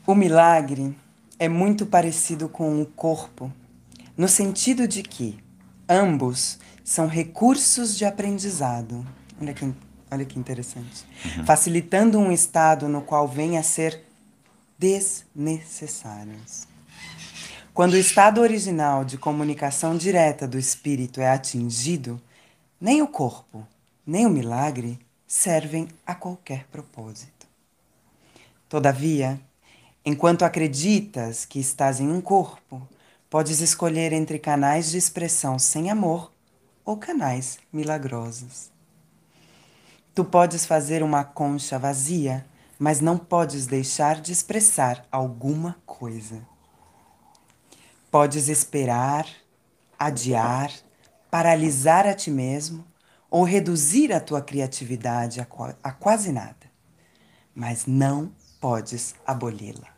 O 0.06 0.14
milagre 0.14 0.96
é 1.40 1.50
muito 1.50 1.86
parecido 1.86 2.48
com 2.48 2.82
o 2.82 2.86
corpo, 2.86 3.52
no 4.16 4.28
sentido 4.28 4.88
de 4.88 5.02
que 5.02 5.40
ambos 5.90 6.60
são 6.84 7.08
recursos 7.08 7.98
de 7.98 8.06
aprendizado. 8.06 9.06
Olha 9.42 9.54
que, 9.54 9.74
olha 10.12 10.26
que 10.26 10.38
interessante. 10.38 11.06
Uhum. 11.38 11.46
Facilitando 11.46 12.20
um 12.20 12.32
estado 12.32 12.88
no 12.88 13.02
qual 13.02 13.28
vem 13.28 13.58
a 13.58 13.64
ser 13.64 14.04
desnecessários. 14.78 16.68
Quando 17.76 17.96
o 17.96 17.98
estado 17.98 18.40
original 18.40 19.04
de 19.04 19.18
comunicação 19.18 19.98
direta 19.98 20.48
do 20.48 20.58
espírito 20.58 21.20
é 21.20 21.30
atingido, 21.30 22.22
nem 22.80 23.02
o 23.02 23.08
corpo, 23.08 23.68
nem 24.08 24.26
o 24.26 24.30
milagre 24.30 24.98
servem 25.28 25.90
a 26.08 26.16
qualquer 26.16 26.68
propósito. 26.68 27.46
Todavia, 28.70 29.38
enquanto 30.06 30.46
acreditas 30.46 31.44
que 31.44 31.60
estás 31.60 32.00
em 32.00 32.08
um 32.08 32.22
corpo, 32.22 32.82
podes 33.30 33.60
escolher 33.60 34.14
entre 34.14 34.40
canais 34.40 34.90
de 34.90 34.98
expressão 34.98 35.60
sem 35.60 35.92
amor 35.92 36.32
ou 36.86 36.96
canais 36.96 37.60
milagrosos. 37.74 38.72
Tu 40.14 40.24
podes 40.24 40.66
fazer 40.66 41.04
uma 41.04 41.26
concha 41.26 41.78
vazia, 41.78 42.46
mas 42.80 43.02
não 43.02 43.18
podes 43.18 43.68
deixar 43.68 44.22
de 44.22 44.32
expressar 44.32 45.06
alguma 45.12 45.76
coisa. 45.86 46.55
Podes 48.16 48.48
esperar, 48.48 49.28
adiar, 50.00 50.72
paralisar 51.30 52.08
a 52.08 52.14
ti 52.14 52.32
mesmo 52.32 52.88
ou 53.30 53.44
reduzir 53.44 54.14
a 54.14 54.22
tua 54.22 54.42
criatividade 54.42 55.42
a, 55.42 55.48
a 55.84 55.92
quase 55.92 56.32
nada, 56.32 56.72
mas 57.54 57.86
não 57.86 58.32
podes 58.62 59.16
aboli-la. 59.28 59.90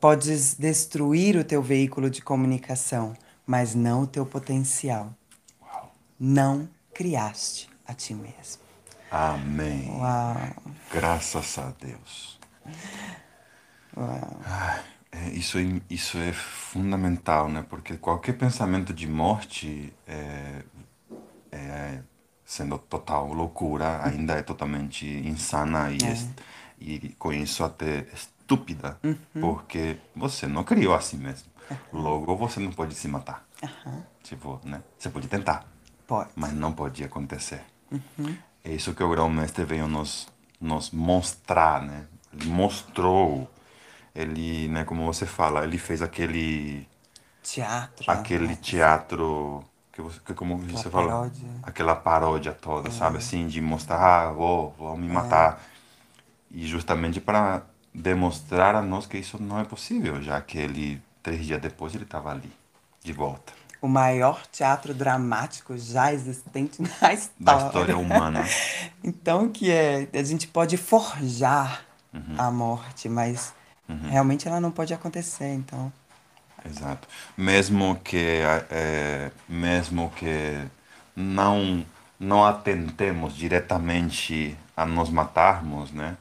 Podes 0.00 0.54
destruir 0.54 1.36
o 1.36 1.42
teu 1.42 1.60
veículo 1.60 2.08
de 2.08 2.22
comunicação, 2.22 3.12
mas 3.44 3.74
não 3.74 4.02
o 4.02 4.06
teu 4.06 4.24
potencial. 4.24 5.12
Não 6.16 6.68
criaste 6.94 7.68
a 7.84 7.92
ti 7.92 8.14
mesmo. 8.14 8.62
Amém. 9.10 9.90
Uau. 9.98 10.36
Graças 10.92 11.58
a 11.58 11.74
Deus. 11.80 12.38
Uau. 13.96 14.40
Ai. 14.44 14.97
É, 15.10 15.30
isso, 15.30 15.58
é, 15.58 15.80
isso 15.88 16.18
é 16.18 16.32
fundamental, 16.32 17.48
né? 17.48 17.64
Porque 17.68 17.96
qualquer 17.96 18.34
pensamento 18.34 18.92
de 18.92 19.06
morte, 19.06 19.92
é, 20.06 20.62
é, 21.50 22.00
sendo 22.44 22.78
total 22.78 23.32
loucura, 23.32 24.04
ainda 24.04 24.34
é 24.34 24.42
totalmente 24.42 25.06
insana 25.06 25.90
e, 25.90 25.98
é. 26.04 26.26
e 26.78 27.08
com 27.18 27.32
isso 27.32 27.64
até 27.64 28.06
estúpida, 28.12 28.98
uhum. 29.02 29.16
porque 29.40 29.98
você 30.14 30.46
não 30.46 30.62
criou 30.62 30.94
a 30.94 31.00
si 31.00 31.16
mesmo. 31.16 31.48
Logo, 31.92 32.36
você 32.36 32.60
não 32.60 32.72
pode 32.72 32.94
se 32.94 33.08
matar. 33.08 33.46
Uhum. 33.62 34.02
Tipo, 34.22 34.60
né? 34.64 34.82
Você 34.98 35.08
pode 35.08 35.28
tentar, 35.28 35.66
pode. 36.06 36.30
mas 36.36 36.52
não 36.52 36.72
pode 36.72 37.02
acontecer. 37.02 37.62
Uhum. 37.90 38.36
É 38.64 38.72
isso 38.72 38.94
que 38.94 39.02
o 39.02 39.10
grão-mestre 39.10 39.64
veio 39.64 39.88
nos, 39.88 40.28
nos 40.60 40.90
mostrar, 40.90 41.82
né? 41.82 42.06
Ele 42.32 42.50
mostrou 42.50 43.50
ele, 44.18 44.68
né, 44.68 44.84
como 44.84 45.06
você 45.06 45.24
fala, 45.24 45.62
ele 45.62 45.78
fez 45.78 46.02
aquele 46.02 46.88
teatro, 47.42 48.10
aquele 48.10 48.48
né? 48.48 48.58
teatro 48.60 49.64
que, 49.92 50.02
você, 50.02 50.18
que 50.26 50.34
como 50.34 50.56
aquela 50.56 50.72
você 50.72 50.90
falou, 50.90 51.08
paródia. 51.08 51.48
aquela 51.62 51.96
paródia 51.96 52.52
toda, 52.52 52.88
é. 52.88 52.92
sabe, 52.92 53.18
assim, 53.18 53.46
de 53.46 53.60
mostrar, 53.60 53.98
ah, 53.98 54.32
vou, 54.32 54.74
vou 54.76 54.96
me 54.96 55.08
é. 55.08 55.12
matar, 55.12 55.62
e 56.50 56.66
justamente 56.66 57.20
para 57.20 57.62
demonstrar 57.94 58.74
a 58.74 58.82
nós 58.82 59.06
que 59.06 59.18
isso 59.18 59.40
não 59.40 59.60
é 59.60 59.64
possível, 59.64 60.20
já 60.20 60.40
que 60.40 60.58
ele 60.58 61.00
três 61.22 61.46
dias 61.46 61.60
depois 61.60 61.94
ele 61.94 62.04
estava 62.04 62.30
ali, 62.32 62.50
de 63.04 63.12
volta. 63.12 63.52
O 63.80 63.86
maior 63.86 64.42
teatro 64.50 64.92
dramático 64.92 65.78
já 65.78 66.12
existente 66.12 66.82
na 66.82 67.12
história. 67.12 67.30
Da 67.38 67.66
história 67.66 67.96
humana. 67.96 68.44
então 69.04 69.48
que 69.48 69.70
é, 69.70 70.08
a 70.12 70.22
gente 70.24 70.48
pode 70.48 70.76
forjar 70.76 71.84
uhum. 72.12 72.34
a 72.36 72.50
morte, 72.50 73.08
mas 73.08 73.54
Uhum. 73.88 74.10
Realmente 74.10 74.46
ela 74.46 74.60
não 74.60 74.70
pode 74.70 74.92
acontecer, 74.92 75.54
então. 75.54 75.92
Exato. 76.64 77.08
Mesmo 77.36 77.98
que 78.02 78.42
é, 78.70 79.30
mesmo 79.48 80.12
que 80.16 80.58
não 81.16 81.84
não 82.20 82.44
atentemos 82.44 83.36
diretamente 83.36 84.56
a 84.76 84.84
nos 84.84 85.08
matarmos, 85.08 85.92
né? 85.92 86.16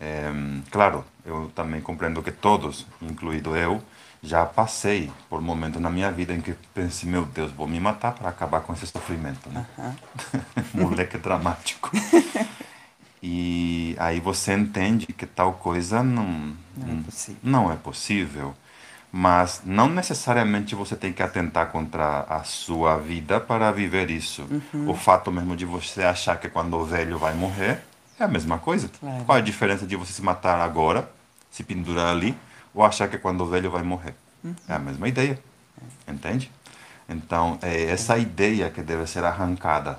É, 0.00 0.30
claro, 0.70 1.04
eu 1.24 1.50
também 1.54 1.80
compreendo 1.80 2.22
que 2.22 2.32
todos, 2.32 2.84
incluído 3.00 3.56
eu, 3.56 3.80
já 4.22 4.44
passei 4.44 5.10
por 5.28 5.40
momentos 5.40 5.80
na 5.80 5.88
minha 5.88 6.10
vida 6.10 6.34
em 6.34 6.40
que 6.40 6.52
pensei, 6.74 7.08
meu 7.08 7.24
Deus, 7.24 7.52
vou 7.52 7.68
me 7.68 7.78
matar 7.78 8.12
para 8.12 8.28
acabar 8.28 8.60
com 8.60 8.72
esse 8.72 8.86
sofrimento, 8.86 9.48
né? 9.50 9.64
Uhum. 9.78 9.94
Moleque 10.90 11.16
dramático. 11.16 11.90
E 13.22 13.96
aí 13.98 14.20
você 14.20 14.54
entende 14.54 15.06
que 15.06 15.26
tal 15.26 15.54
coisa 15.54 16.02
não, 16.02 16.54
Não 16.76 16.98
é 16.98 17.02
possível. 17.02 17.40
não 17.42 17.72
é 17.72 17.76
possível. 17.76 18.54
Mas 19.10 19.62
não 19.64 19.88
necessariamente 19.88 20.74
você 20.74 20.94
tem 20.94 21.12
que 21.12 21.22
atentar 21.22 21.68
contra 21.68 22.20
a 22.28 22.44
sua 22.44 22.98
vida 22.98 23.40
para 23.40 23.70
viver 23.72 24.10
isso. 24.10 24.46
Uhum. 24.50 24.90
O 24.90 24.94
fato 24.94 25.32
mesmo 25.32 25.56
de 25.56 25.64
você 25.64 26.02
achar 26.02 26.38
que 26.38 26.48
quando 26.48 26.74
o 26.76 26.84
velho 26.84 27.18
vai 27.18 27.32
morrer 27.34 27.82
é 28.20 28.24
a 28.24 28.28
mesma 28.28 28.58
coisa. 28.58 28.90
Claro. 29.00 29.24
Qual 29.24 29.38
a 29.38 29.40
diferença 29.40 29.86
de 29.86 29.96
você 29.96 30.12
se 30.12 30.22
matar 30.22 30.60
agora, 30.60 31.08
se 31.50 31.62
pendurar 31.64 32.08
ali, 32.08 32.36
ou 32.74 32.84
achar 32.84 33.08
que 33.08 33.16
quando 33.16 33.40
o 33.42 33.46
velho 33.46 33.70
vai 33.70 33.82
morrer? 33.82 34.14
É 34.68 34.74
a 34.74 34.78
mesma 34.78 35.08
ideia. 35.08 35.38
Entende? 36.06 36.50
Então, 37.08 37.58
é 37.62 37.84
essa 37.84 38.18
ideia 38.18 38.68
que 38.68 38.82
deve 38.82 39.06
ser 39.06 39.24
arrancada 39.24 39.98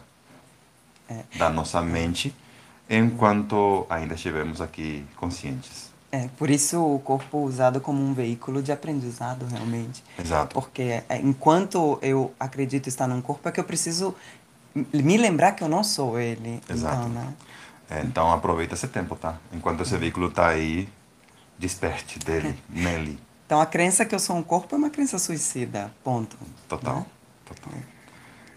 da 1.37 1.49
nossa 1.49 1.81
mente 1.81 2.35
enquanto 2.89 3.85
ainda 3.89 4.15
estivermos 4.15 4.61
aqui 4.61 5.05
conscientes. 5.15 5.87
É, 6.11 6.29
por 6.37 6.49
isso 6.49 6.81
o 6.81 6.99
corpo 6.99 7.39
usado 7.39 7.81
como 7.81 8.01
um 8.01 8.13
veículo 8.13 8.63
de 8.63 8.71
aprendizado, 8.71 9.45
realmente. 9.45 10.03
Exato. 10.17 10.53
Porque 10.53 11.03
é, 11.09 11.19
enquanto 11.21 11.99
eu 12.01 12.33
acredito 12.39 12.87
estar 12.87 13.07
num 13.07 13.21
corpo, 13.21 13.47
é 13.49 13.51
que 13.51 13.59
eu 13.59 13.63
preciso 13.63 14.15
me 14.73 15.17
lembrar 15.17 15.51
que 15.53 15.63
eu 15.63 15.67
não 15.67 15.83
sou 15.83 16.19
ele. 16.19 16.61
Exato. 16.69 16.95
Então, 16.95 17.09
né? 17.09 17.33
É, 17.89 18.01
então 18.01 18.31
aproveita 18.31 18.73
esse 18.73 18.87
tempo, 18.87 19.15
tá? 19.15 19.37
Enquanto 19.51 19.81
esse 19.81 19.97
veículo 19.97 20.31
tá 20.31 20.47
aí, 20.47 20.87
desperte 21.57 22.19
dele, 22.19 22.57
nele. 22.69 23.19
Então, 23.45 23.61
a 23.61 23.65
crença 23.65 24.05
que 24.05 24.13
eu 24.13 24.19
sou 24.19 24.35
um 24.35 24.43
corpo 24.43 24.75
é 24.75 24.77
uma 24.77 24.89
crença 24.89 25.17
suicida. 25.17 25.91
Ponto. 26.03 26.37
Total. 26.67 26.97
Né? 26.97 27.05
Total. 27.45 27.73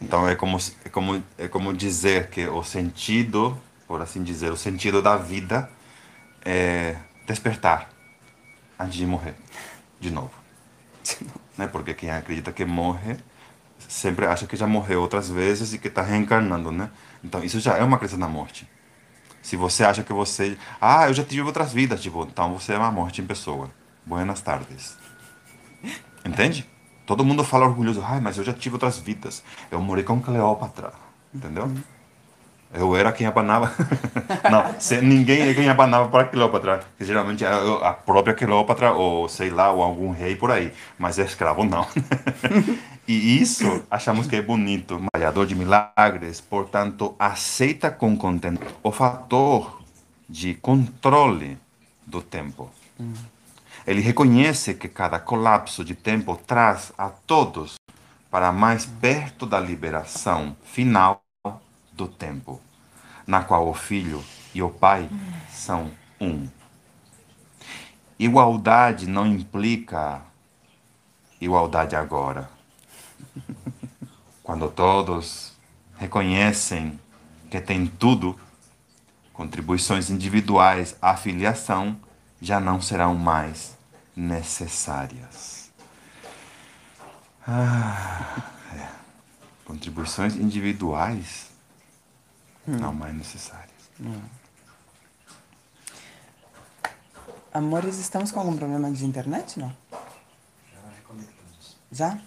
Então 0.00 0.28
é 0.28 0.34
como, 0.34 0.58
é, 0.84 0.88
como, 0.88 1.22
é 1.38 1.46
como 1.46 1.72
dizer 1.74 2.28
que 2.28 2.46
o 2.46 2.64
sentido, 2.64 3.56
por 3.90 4.00
assim 4.00 4.22
dizer, 4.22 4.52
o 4.52 4.56
sentido 4.56 5.02
da 5.02 5.16
vida 5.16 5.68
é 6.44 6.94
despertar 7.26 7.90
antes 8.78 8.94
de 8.94 9.04
morrer. 9.04 9.34
De 9.98 10.12
novo. 10.12 10.30
Né? 11.58 11.66
Porque 11.66 11.92
quem 11.92 12.10
acredita 12.10 12.52
que 12.52 12.64
morre 12.64 13.18
sempre 13.86 14.24
acha 14.24 14.46
que 14.46 14.56
já 14.56 14.66
morreu 14.66 15.02
outras 15.02 15.28
vezes 15.28 15.74
e 15.74 15.78
que 15.78 15.88
está 15.88 16.00
reencarnando, 16.00 16.72
né? 16.72 16.88
Então 17.22 17.44
isso 17.44 17.60
já 17.60 17.76
é 17.76 17.84
uma 17.84 17.98
crença 17.98 18.16
na 18.16 18.28
morte. 18.28 18.66
Se 19.42 19.56
você 19.56 19.84
acha 19.84 20.02
que 20.02 20.12
você. 20.12 20.56
Ah, 20.80 21.08
eu 21.08 21.12
já 21.12 21.22
tive 21.22 21.42
outras 21.42 21.70
vidas, 21.70 22.00
tipo, 22.00 22.22
então 22.22 22.54
você 22.54 22.72
é 22.72 22.78
uma 22.78 22.90
morte 22.90 23.20
em 23.20 23.26
pessoa. 23.26 23.70
Buenas 24.06 24.40
tardes. 24.40 24.96
Entende? 26.24 26.66
Todo 27.04 27.24
mundo 27.24 27.44
fala 27.44 27.66
orgulhoso, 27.66 28.00
ai, 28.02 28.20
mas 28.20 28.38
eu 28.38 28.44
já 28.44 28.54
tive 28.54 28.76
outras 28.76 28.98
vidas. 28.98 29.42
Eu 29.70 29.82
morei 29.82 30.04
com 30.04 30.18
Cleópatra. 30.18 30.92
Entendeu? 31.34 31.70
Eu 32.72 32.94
era 32.94 33.10
quem 33.12 33.26
abanava. 33.26 33.72
Não, 34.48 35.02
ninguém 35.02 35.42
é 35.42 35.54
quem 35.54 35.68
abanava 35.68 36.08
para 36.08 36.24
Cleópatra. 36.24 36.80
Geralmente 37.00 37.44
é 37.44 37.48
a 37.48 37.92
própria 37.92 38.32
Cleópatra, 38.32 38.92
ou 38.92 39.28
sei 39.28 39.50
lá, 39.50 39.72
ou 39.72 39.82
algum 39.82 40.12
rei 40.12 40.36
por 40.36 40.50
aí. 40.52 40.72
Mas 40.96 41.18
é 41.18 41.24
escravo, 41.24 41.64
não. 41.64 41.86
E 43.08 43.42
isso 43.42 43.82
achamos 43.90 44.28
que 44.28 44.36
é 44.36 44.42
bonito. 44.42 45.00
Malhador 45.12 45.44
de 45.44 45.56
milagres, 45.56 46.40
portanto, 46.40 47.16
aceita 47.18 47.90
com 47.90 48.16
contentamento 48.16 48.72
o 48.84 48.92
fator 48.92 49.82
de 50.28 50.54
controle 50.54 51.58
do 52.06 52.22
tempo. 52.22 52.70
Ele 53.84 54.00
reconhece 54.00 54.74
que 54.74 54.88
cada 54.88 55.18
colapso 55.18 55.84
de 55.84 55.96
tempo 55.96 56.38
traz 56.46 56.92
a 56.96 57.08
todos 57.08 57.74
para 58.30 58.52
mais 58.52 58.86
perto 58.86 59.44
da 59.44 59.58
liberação 59.58 60.56
final 60.62 61.20
do 62.00 62.08
tempo, 62.08 62.58
na 63.26 63.44
qual 63.44 63.68
o 63.68 63.74
Filho 63.74 64.24
e 64.54 64.62
o 64.62 64.70
Pai 64.70 65.08
são 65.50 65.90
um. 66.18 66.48
Igualdade 68.18 69.06
não 69.06 69.26
implica 69.26 70.22
igualdade 71.38 71.94
agora. 71.94 72.50
Quando 74.42 74.70
todos 74.70 75.52
reconhecem 75.98 76.98
que 77.50 77.60
tem 77.60 77.86
tudo, 77.86 78.38
contribuições 79.32 80.08
individuais 80.08 80.96
à 81.02 81.16
filiação 81.16 81.98
já 82.40 82.58
não 82.58 82.80
serão 82.80 83.14
mais 83.14 83.76
necessárias. 84.16 85.70
Ah, 87.46 88.42
é. 88.74 88.88
Contribuições 89.66 90.36
individuais 90.36 91.49
não 92.66 92.92
mais 92.94 93.14
necessárias. 93.14 93.70
Amores, 97.52 97.98
estamos 97.98 98.30
com 98.30 98.38
algum 98.40 98.56
problema 98.56 98.90
de 98.92 99.04
internet, 99.04 99.58
não? 99.58 99.74
Já? 101.92 102.18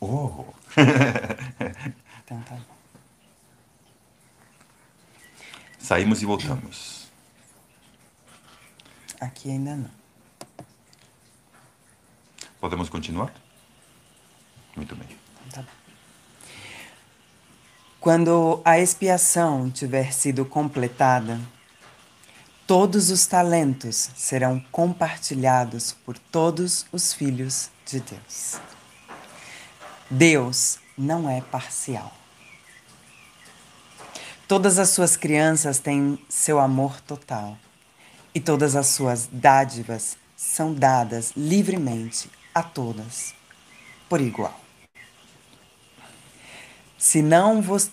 Oh, 0.00 0.44
Então 2.24 2.40
tá. 2.42 2.58
saímos 5.78 6.22
e 6.22 6.26
voltamos. 6.26 7.08
Aqui 9.20 9.50
ainda 9.50 9.76
não. 9.76 9.90
Podemos 12.60 12.88
continuar? 12.88 13.32
Muito 14.76 14.94
bem. 14.96 15.08
Tá 15.52 15.62
bom. 15.62 15.83
Quando 18.04 18.60
a 18.66 18.78
expiação 18.78 19.70
tiver 19.70 20.12
sido 20.12 20.44
completada, 20.44 21.40
todos 22.66 23.08
os 23.08 23.24
talentos 23.24 24.10
serão 24.14 24.62
compartilhados 24.70 25.96
por 26.04 26.18
todos 26.18 26.84
os 26.92 27.14
filhos 27.14 27.70
de 27.86 28.00
Deus. 28.00 28.60
Deus 30.10 30.78
não 30.98 31.30
é 31.30 31.40
parcial. 31.40 32.12
Todas 34.46 34.78
as 34.78 34.90
suas 34.90 35.16
crianças 35.16 35.78
têm 35.78 36.22
seu 36.28 36.60
amor 36.60 37.00
total 37.00 37.56
e 38.34 38.38
todas 38.38 38.76
as 38.76 38.88
suas 38.88 39.26
dádivas 39.32 40.18
são 40.36 40.74
dadas 40.74 41.32
livremente 41.34 42.28
a 42.54 42.62
todas, 42.62 43.32
por 44.10 44.20
igual. 44.20 44.63
Se 47.06 47.20
não 47.20 47.60
vos 47.60 47.86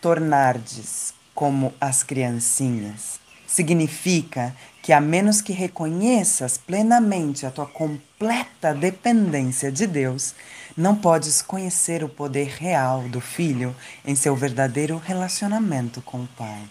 tornardes 0.00 1.12
como 1.34 1.74
as 1.78 2.02
criancinhas, 2.02 3.20
significa 3.46 4.56
que 4.82 4.90
a 4.90 5.02
menos 5.02 5.42
que 5.42 5.52
reconheças 5.52 6.56
plenamente 6.56 7.44
a 7.44 7.50
tua 7.50 7.66
completa 7.66 8.72
dependência 8.72 9.70
de 9.70 9.86
Deus, 9.86 10.34
não 10.74 10.96
podes 10.96 11.42
conhecer 11.42 12.02
o 12.02 12.08
poder 12.08 12.56
real 12.58 13.02
do 13.02 13.20
filho 13.20 13.76
em 14.02 14.14
seu 14.14 14.34
verdadeiro 14.34 14.96
relacionamento 14.96 16.00
com 16.00 16.22
o 16.22 16.28
Pai. 16.28 16.62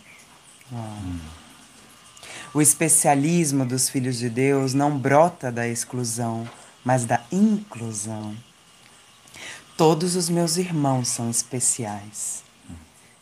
O 2.56 2.60
especialismo 2.60 3.68
dos 3.68 3.88
filhos 3.88 4.18
de 4.18 4.32
Deus 4.32 4.74
não 4.74 4.98
brota 4.98 5.52
da 5.52 5.68
exclusão, 5.68 6.50
mas 6.84 7.06
da 7.06 7.22
inclusão. 7.32 8.36
Todos 9.76 10.16
os 10.16 10.30
meus 10.30 10.58
irmãos 10.58 11.08
são 11.08 11.30
especiais. 11.32 12.44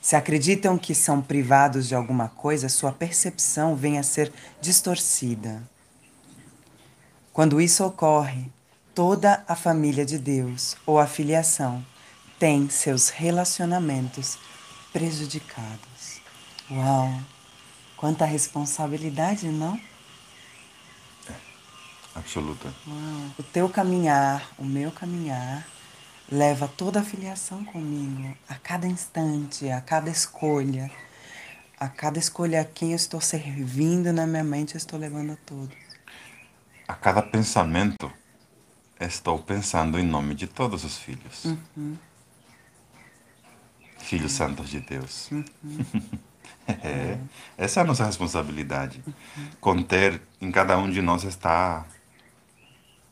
Se 0.01 0.17
acreditam 0.17 0.77
que 0.77 0.93
são 0.93 1.21
privados 1.21 1.87
de 1.87 1.95
alguma 1.95 2.27
coisa, 2.27 2.67
sua 2.67 2.91
percepção 2.91 3.75
vem 3.75 3.97
a 3.97 4.03
ser 4.03 4.33
distorcida. 4.59 5.63
Quando 7.31 7.61
isso 7.61 7.85
ocorre, 7.85 8.51
toda 8.93 9.45
a 9.47 9.55
família 9.55 10.05
de 10.05 10.19
Deus 10.19 10.75
ou 10.85 10.99
a 10.99 11.07
filiação 11.07 11.85
tem 12.37 12.69
seus 12.69 13.07
relacionamentos 13.07 14.37
prejudicados. 14.91 16.19
Uau! 16.69 17.17
Quanta 17.95 18.25
responsabilidade, 18.25 19.47
não? 19.47 19.79
Absoluta. 22.13 22.73
O 23.39 23.43
teu 23.43 23.69
caminhar, 23.69 24.51
o 24.57 24.65
meu 24.65 24.91
caminhar, 24.91 25.65
leva 26.31 26.65
toda 26.65 27.01
a 27.01 27.03
filiação 27.03 27.65
comigo, 27.65 28.33
a 28.47 28.55
cada 28.55 28.87
instante, 28.87 29.69
a 29.69 29.81
cada 29.81 30.09
escolha. 30.09 30.89
A 31.77 31.89
cada 31.89 32.19
escolha 32.19 32.61
a 32.61 32.65
quem 32.65 32.91
eu 32.91 32.95
estou 32.95 33.19
servindo 33.19 34.13
na 34.13 34.25
minha 34.25 34.43
mente, 34.43 34.75
eu 34.75 34.77
estou 34.77 34.97
levando 34.97 35.33
a 35.33 35.35
todos. 35.45 35.75
A 36.87 36.93
cada 36.93 37.21
pensamento, 37.21 38.11
estou 38.99 39.39
pensando 39.39 39.99
em 39.99 40.03
nome 40.03 40.35
de 40.35 40.47
todos 40.47 40.85
os 40.85 40.97
filhos. 40.97 41.47
Filhos 43.97 44.31
santos 44.31 44.69
de 44.69 44.79
Deus. 44.79 45.29
É, 46.83 47.17
essa 47.57 47.79
é 47.79 47.83
a 47.83 47.85
nossa 47.85 48.05
responsabilidade. 48.05 49.03
Conter 49.59 50.21
em 50.39 50.51
cada 50.51 50.77
um 50.77 50.89
de 50.89 51.01
nós 51.01 51.23
está 51.23 51.85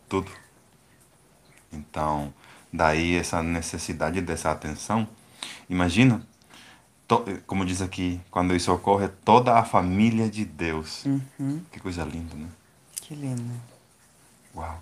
tudo. 0.07 0.31
Então, 1.73 2.33
daí 2.71 3.15
essa 3.15 3.41
necessidade 3.41 4.21
dessa 4.21 4.51
atenção. 4.51 5.07
Imagina, 5.69 6.21
to, 7.07 7.23
como 7.45 7.65
diz 7.65 7.81
aqui, 7.81 8.21
quando 8.29 8.55
isso 8.55 8.71
ocorre, 8.71 9.07
toda 9.07 9.57
a 9.57 9.63
família 9.63 10.29
de 10.29 10.45
Deus. 10.45 11.05
Uhum. 11.05 11.61
Que 11.71 11.79
coisa 11.79 12.03
linda, 12.03 12.35
né? 12.35 12.47
Que 13.01 13.15
lindo. 13.15 13.53
Uau. 14.55 14.81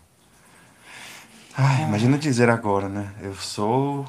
Ai, 1.56 1.84
imagina 1.84 2.18
dizer 2.18 2.50
agora, 2.50 2.88
né? 2.88 3.14
Eu 3.22 3.34
sou, 3.36 4.08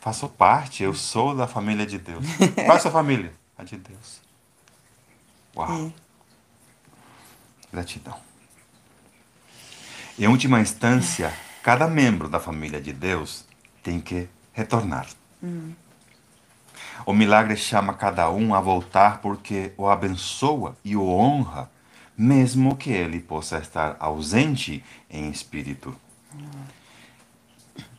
faço 0.00 0.28
parte, 0.28 0.82
eu 0.82 0.94
sou 0.94 1.34
da 1.34 1.46
família 1.46 1.86
de 1.86 1.98
Deus. 1.98 2.24
Qual 2.54 2.72
é 2.72 2.76
a 2.76 2.80
sua 2.80 2.90
família? 2.90 3.32
A 3.56 3.64
de 3.64 3.76
Deus. 3.76 4.20
Uau. 5.56 5.86
É. 5.86 5.92
Gratidão. 7.72 8.16
Em 10.18 10.26
última 10.26 10.60
instância, 10.60 11.32
cada 11.62 11.86
membro 11.86 12.28
da 12.28 12.40
família 12.40 12.80
de 12.80 12.92
Deus 12.92 13.44
tem 13.82 14.00
que 14.00 14.28
retornar. 14.52 15.06
O 17.06 17.12
milagre 17.12 17.56
chama 17.56 17.94
cada 17.94 18.30
um 18.30 18.54
a 18.54 18.60
voltar 18.60 19.18
porque 19.20 19.72
o 19.76 19.88
abençoa 19.88 20.76
e 20.84 20.96
o 20.96 21.06
honra, 21.08 21.70
mesmo 22.16 22.76
que 22.76 22.90
ele 22.90 23.20
possa 23.20 23.58
estar 23.58 23.96
ausente 23.98 24.84
em 25.08 25.30
espírito. 25.30 25.96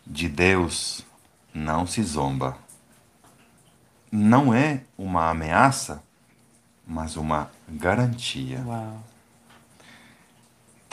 De 0.05 0.27
Deus 0.27 1.05
não 1.53 1.87
se 1.87 2.03
zomba. 2.03 2.57
Não 4.11 4.53
é 4.53 4.81
uma 4.97 5.29
ameaça, 5.29 6.03
mas 6.85 7.15
uma 7.15 7.49
garantia 7.67 8.63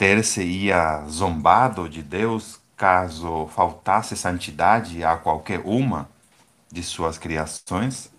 ter-se-ia 0.01 1.05
zombado 1.07 1.87
de 1.87 2.01
Deus 2.01 2.60
caso 2.81 3.45
faltasse 3.49 4.17
santidade 4.17 5.03
a 5.03 5.15
qualquer 5.15 5.61
uma 5.63 6.09
de 6.71 6.81
suas 6.81 7.15
criações? 7.15 8.09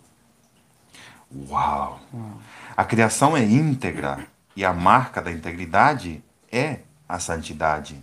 Uau! 1.34 1.98
A 2.76 2.84
criação 2.84 3.36
é 3.36 3.42
íntegra 3.42 4.24
e 4.54 4.64
a 4.64 4.72
marca 4.72 5.20
da 5.20 5.32
integridade 5.32 6.22
é 6.48 6.78
a 7.08 7.18
santidade. 7.18 8.00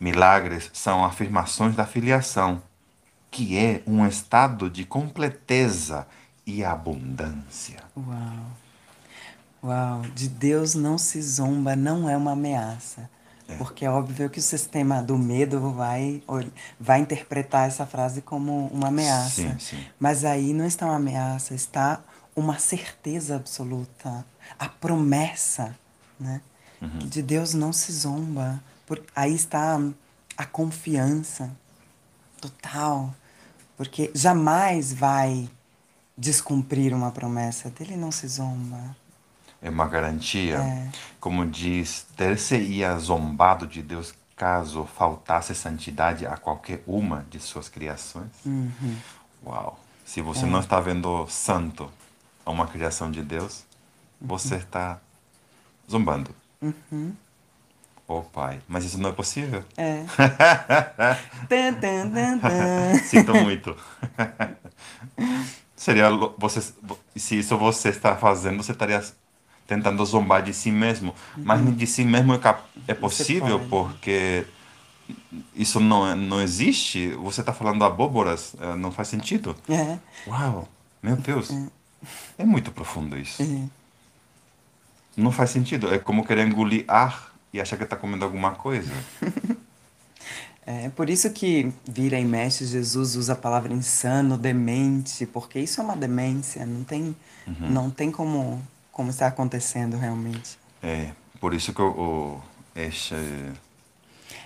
Milagres 0.00 0.70
são 0.72 1.04
afirmações 1.04 1.76
da 1.76 1.84
filiação, 1.84 2.62
que 3.30 3.58
é 3.58 3.82
um 3.86 4.06
estado 4.06 4.70
de 4.70 4.86
completeza 4.86 6.06
e 6.46 6.64
abundância. 6.64 7.82
Uau. 7.94 8.46
Uau. 9.62 10.00
De 10.14 10.30
Deus 10.30 10.74
não 10.74 10.96
se 10.96 11.20
zomba, 11.20 11.76
não 11.76 12.08
é 12.08 12.16
uma 12.16 12.32
ameaça. 12.32 13.10
Porque 13.58 13.84
é 13.84 13.90
óbvio 13.90 14.28
que 14.30 14.38
o 14.38 14.42
sistema 14.42 15.02
do 15.02 15.16
medo 15.18 15.72
vai, 15.72 16.22
vai 16.78 17.00
interpretar 17.00 17.68
essa 17.68 17.86
frase 17.86 18.22
como 18.22 18.66
uma 18.68 18.88
ameaça. 18.88 19.42
Sim, 19.42 19.58
sim. 19.58 19.84
Mas 19.98 20.24
aí 20.24 20.52
não 20.52 20.66
está 20.66 20.86
uma 20.86 20.96
ameaça, 20.96 21.54
está 21.54 22.00
uma 22.34 22.58
certeza 22.58 23.36
absoluta, 23.36 24.24
a 24.58 24.68
promessa, 24.68 25.76
né? 26.18 26.40
Que 26.98 27.06
de 27.06 27.22
Deus 27.22 27.52
não 27.52 27.72
se 27.72 27.92
zomba. 27.92 28.62
Por, 28.86 29.02
aí 29.14 29.34
está 29.34 29.78
a 30.36 30.46
confiança 30.46 31.50
total, 32.40 33.14
porque 33.76 34.10
jamais 34.14 34.92
vai 34.92 35.48
descumprir 36.16 36.94
uma 36.94 37.10
promessa 37.10 37.68
dele, 37.70 37.96
não 37.96 38.10
se 38.10 38.26
zomba. 38.26 38.96
É 39.62 39.68
uma 39.68 39.86
garantia. 39.86 40.56
É. 40.56 40.88
Como 41.18 41.44
diz, 41.46 42.06
ter-se-ia 42.16 42.96
zombado 42.98 43.66
de 43.66 43.82
Deus 43.82 44.14
caso 44.36 44.86
faltasse 44.96 45.54
santidade 45.54 46.26
a 46.26 46.36
qualquer 46.36 46.82
uma 46.86 47.26
de 47.30 47.38
suas 47.38 47.68
criações. 47.68 48.30
Uhum. 48.46 48.96
Uau! 49.44 49.78
Se 50.04 50.20
É. 50.20 50.22
você 50.22 50.46
não 50.46 50.60
está 50.60 50.80
vendo 50.80 51.26
santo 51.28 51.90
a 52.44 52.50
uma 52.50 52.66
criação 52.66 53.10
de 53.10 53.22
Deus, 53.22 53.64
você 54.20 54.56
está 54.56 54.98
zombando. 55.90 56.34
Uhum. 56.62 57.12
Oh, 58.08 58.22
Pai, 58.22 58.60
mas 58.66 58.84
isso 58.84 58.98
não 58.98 59.10
é 59.10 59.12
possível. 59.12 59.62
É. 59.76 60.04
Sinto 63.04 63.34
muito. 63.34 63.76
Seria 65.76 66.10
você 66.36 66.60
se 67.16 67.38
isso 67.38 67.56
você 67.56 67.88
está 67.90 68.16
fazendo, 68.16 68.62
você 68.62 68.72
estaria 68.72 69.02
tentando 69.70 70.04
zombar 70.04 70.42
de 70.42 70.52
si 70.52 70.72
mesmo, 70.72 71.14
mas 71.36 71.62
nem 71.62 71.72
de 71.72 71.86
si 71.86 72.04
mesmo 72.04 72.34
é, 72.34 72.40
é 72.88 72.92
possível 72.92 73.60
porque 73.70 74.44
isso 75.54 75.78
não 75.78 76.08
é- 76.10 76.16
não 76.16 76.40
existe. 76.42 77.10
Você 77.22 77.40
está 77.40 77.52
falando 77.52 77.84
abóboras, 77.84 78.56
eh, 78.60 78.74
não 78.74 78.90
faz 78.90 79.06
sentido. 79.06 79.54
É. 79.68 79.96
Uau, 80.26 80.68
meu 81.00 81.14
Deus, 81.14 81.50
é 82.36 82.44
muito 82.44 82.72
profundo 82.72 83.16
isso. 83.16 83.40
É. 83.44 83.62
Não 85.16 85.30
faz 85.30 85.50
sentido. 85.50 85.94
É 85.94 85.98
como 86.00 86.24
querer 86.26 86.48
engolir 86.48 86.84
ar 86.88 87.32
e 87.52 87.60
achar 87.60 87.76
que 87.76 87.84
está 87.84 87.94
comendo 87.96 88.24
alguma 88.24 88.50
coisa. 88.52 88.90
É 90.66 90.88
por 90.90 91.08
isso 91.10 91.28
que 91.32 91.72
vira 91.88 92.20
e 92.20 92.24
mexe, 92.24 92.64
Jesus 92.64 93.16
usa 93.16 93.32
a 93.32 93.36
palavra 93.36 93.72
insano, 93.72 94.36
demente, 94.38 95.26
porque 95.26 95.58
isso 95.58 95.80
é 95.80 95.84
uma 95.84 95.96
demência, 95.96 96.64
não 96.64 96.84
tem, 96.84 97.16
não 97.58 97.90
tem 97.90 98.12
como, 98.12 98.62
como 98.92 99.10
está 99.10 99.26
acontecendo 99.26 99.96
realmente. 99.96 100.58
É 100.82 101.12
por 101.40 101.54
isso 101.54 101.72
que 101.72 101.80
o, 101.80 102.40
este, 102.76 103.14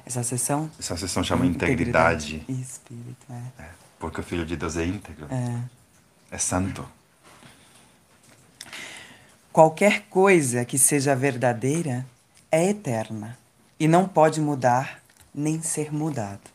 Essa 0.07 0.23
sessão? 0.23 0.71
essa 0.79 0.97
sessão 0.97 1.25
chama 1.25 1.45
integridade. 1.45 2.45
e 2.49 2.61
espírito, 2.61 3.27
é. 3.31 3.63
É, 3.63 3.69
porque 3.99 4.21
o 4.21 4.25
Filho 4.25 4.47
de 4.47 4.57
Deus 4.57 4.77
é 4.77 4.85
íntegro, 4.85 5.27
é. 5.31 5.61
é 6.31 6.39
santo. 6.39 6.87
Qualquer 9.53 10.03
coisa 10.09 10.65
que 10.65 10.79
seja 10.79 11.15
verdadeira 11.15 12.07
é 12.51 12.71
eterna 12.71 13.39
e 13.79 13.87
não 13.87 14.07
pode 14.07 14.41
mudar 14.41 15.03
nem 15.35 15.61
ser 15.63 15.93
mudado. 15.93 16.55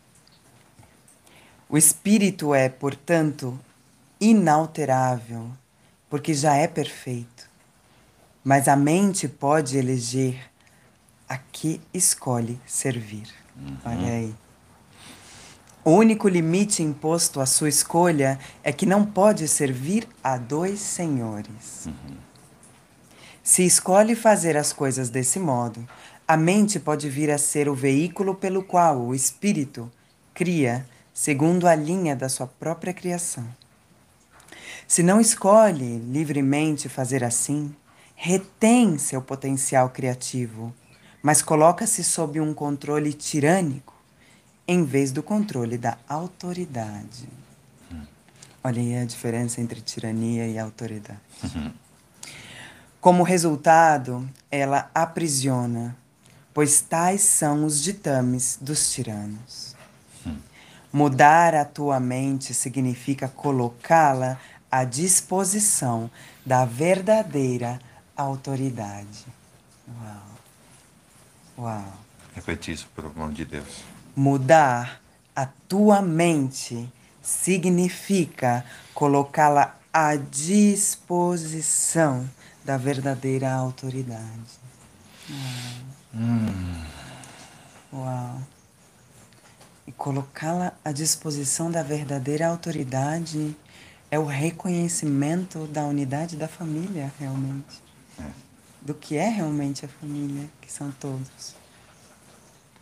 O 1.70 1.78
espírito 1.78 2.54
é, 2.54 2.68
portanto, 2.68 3.60
inalterável, 4.20 5.52
porque 6.10 6.34
já 6.34 6.56
é 6.56 6.68
perfeito. 6.68 7.39
Mas 8.44 8.68
a 8.68 8.76
mente 8.76 9.28
pode 9.28 9.78
eleger 9.78 10.40
a 11.28 11.38
que 11.38 11.80
escolhe 11.94 12.60
servir. 12.66 13.28
Olha 13.86 14.14
aí. 14.14 14.36
O 15.84 15.92
único 15.92 16.28
limite 16.28 16.84
imposto 16.84 17.40
à 17.40 17.46
sua 17.46 17.70
escolha 17.70 18.40
é 18.64 18.72
que 18.72 18.86
não 18.86 19.06
pode 19.06 19.48
servir 19.48 20.08
a 20.24 20.38
dois 20.38 20.80
senhores. 20.80 21.88
Se 23.44 23.66
escolhe 23.66 24.16
fazer 24.16 24.58
as 24.58 24.74
coisas 24.74 25.10
desse 25.10 25.40
modo, 25.40 25.88
a 26.28 26.38
mente 26.38 26.80
pode 26.80 27.10
vir 27.10 27.32
a 27.32 27.38
ser 27.38 27.68
o 27.68 27.74
veículo 27.74 28.36
pelo 28.36 28.64
qual 28.64 29.00
o 29.00 29.16
espírito 29.16 29.92
cria 30.34 30.86
segundo 31.14 31.68
a 31.68 31.74
linha 31.74 32.16
da 32.16 32.30
sua 32.30 32.46
própria 32.46 32.94
criação. 32.94 33.48
Se 34.88 35.02
não 35.02 35.20
escolhe 35.20 35.98
livremente 35.98 36.88
fazer 36.88 37.24
assim, 37.24 37.76
retém 38.22 38.98
seu 38.98 39.22
potencial 39.22 39.90
criativo, 39.92 40.76
mas 41.24 41.42
coloca-se 41.42 42.04
sob 42.04 42.42
um 42.42 42.54
controle 42.54 43.14
tirânico 43.14 43.94
em 44.68 44.84
vez 44.84 45.14
do 45.14 45.24
controle 45.24 45.78
da 45.78 45.98
autoridade. 46.06 47.30
Olha 48.62 48.82
aí 48.82 48.98
a 48.98 49.06
diferença 49.06 49.62
entre 49.62 49.80
tirania 49.80 50.46
e 50.50 50.60
autoridade. 50.60 51.22
Como 53.00 53.24
resultado, 53.24 54.30
ela 54.52 54.92
aprisiona, 54.94 55.96
pois 56.54 56.82
tais 56.82 57.22
são 57.22 57.64
os 57.64 57.82
ditames 57.82 58.60
dos 58.60 58.92
tiranos. 58.92 59.78
Mudar 60.92 61.56
a 61.56 61.64
tua 61.64 62.02
mente 62.02 62.54
significa 62.54 63.30
colocá-la 63.30 64.38
à 64.70 64.84
disposição 64.84 66.12
da 66.46 66.66
verdadeira 66.66 67.80
autoridade. 68.22 69.26
Uau. 69.88 70.24
Uau. 71.58 71.94
Repete 72.36 72.72
isso, 72.72 72.88
pelo 72.96 73.10
amor 73.10 73.32
de 73.32 73.46
Deus. 73.46 73.84
Mudar 74.16 75.02
a 75.36 75.46
tua 75.68 76.02
mente 76.02 76.92
significa 77.22 78.66
colocá-la 78.94 79.78
à 79.94 80.16
disposição 80.16 81.10
da 82.64 82.78
verdadeira 82.78 83.52
autoridade. 83.52 84.60
Uau. 87.94 88.02
Uau. 88.02 88.42
E 89.88 89.92
colocá-la 89.92 90.74
à 90.86 90.92
disposição 90.92 91.72
da 91.72 91.82
verdadeira 91.82 92.48
autoridade 92.48 93.56
é 94.12 94.20
o 94.20 94.26
reconhecimento 94.26 95.66
da 95.68 95.84
unidade 95.84 96.36
da 96.36 96.48
família, 96.48 97.12
realmente. 97.20 97.89
Do 98.82 98.94
que 98.94 99.18
é 99.18 99.30
realmente 99.30 99.86
a 99.86 99.88
família, 99.88 100.50
que 100.62 100.72
são 100.72 100.92
todos. 100.92 101.56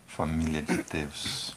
Família 0.06 0.62
de 0.62 0.82
Deus. 0.82 1.56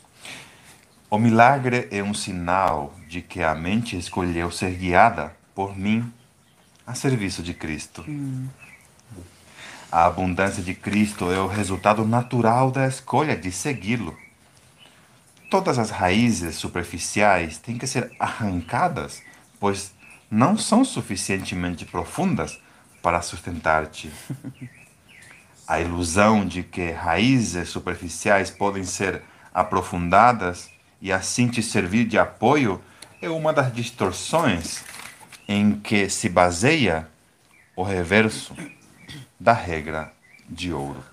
O 1.10 1.18
milagre 1.18 1.88
é 1.92 2.02
um 2.02 2.14
sinal 2.14 2.94
de 3.08 3.22
que 3.22 3.44
a 3.44 3.54
mente 3.54 3.98
escolheu 3.98 4.50
ser 4.50 4.72
guiada 4.76 5.36
por 5.54 5.78
mim, 5.78 6.12
a 6.88 6.96
serviço 6.96 7.44
de 7.44 7.54
Cristo. 7.54 8.06
A 9.92 10.06
abundância 10.06 10.64
de 10.64 10.74
Cristo 10.74 11.30
é 11.32 11.40
o 11.40 11.48
resultado 11.48 12.06
natural 12.06 12.72
da 12.72 12.88
escolha 12.88 13.36
de 13.36 13.52
segui-lo. 13.52 14.18
Todas 15.50 15.78
as 15.78 15.90
raízes 15.90 16.56
superficiais 16.56 17.58
têm 17.58 17.78
que 17.78 17.86
ser 17.86 18.10
arrancadas, 18.18 19.22
pois 19.60 19.92
não 20.30 20.58
são 20.58 20.86
suficientemente 20.86 21.84
profundas 21.84 22.58
para 23.02 23.22
sustentar-te. 23.22 24.12
A 25.68 25.80
ilusão 25.80 26.46
de 26.46 26.64
que 26.64 26.92
raízes 26.92 27.70
superficiais 27.70 28.50
podem 28.50 28.84
ser 28.84 29.22
aprofundadas 29.54 30.70
e 31.02 31.12
assim 31.12 31.48
te 31.48 31.64
servir 31.64 32.06
de 32.06 32.18
apoio 32.18 32.82
é 33.22 33.30
uma 33.30 33.54
das 33.54 33.74
distorções 33.74 34.84
em 35.48 35.80
que 35.80 36.10
se 36.10 36.30
baseia 36.30 37.08
o 37.76 37.84
reverso 37.84 38.56
da 39.40 39.54
regra 39.54 40.12
de 40.50 40.74
ouro. 40.74 41.04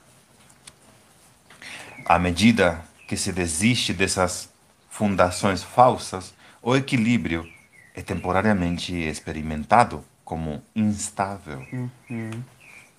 À 2.04 2.18
medida 2.18 2.82
que 3.06 3.16
se 3.16 3.32
desiste 3.32 3.92
dessas 3.92 4.48
fundações 4.90 5.62
falsas, 5.62 6.34
o 6.62 6.76
equilíbrio 6.76 7.48
é 7.94 8.02
temporariamente 8.02 8.94
experimentado 8.94 10.04
como 10.28 10.62
instável. 10.76 11.66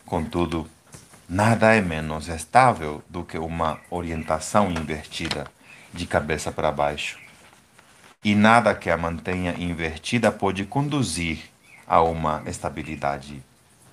Contudo, 0.04 0.68
nada 1.30 1.76
é 1.76 1.80
menos 1.80 2.28
estável 2.28 3.04
do 3.08 3.24
que 3.24 3.38
uma 3.38 3.80
orientação 3.92 4.72
invertida 4.72 5.46
de 5.94 6.08
cabeça 6.08 6.52
para 6.52 6.72
baixo. 6.72 7.20
E 8.24 8.34
nada 8.34 8.74
que 8.74 8.90
a 8.90 8.98
mantenha 8.98 9.54
invertida 9.60 10.32
pode 10.32 10.66
conduzir 10.66 11.52
a 11.86 12.02
uma 12.02 12.42
estabilidade 12.48 13.44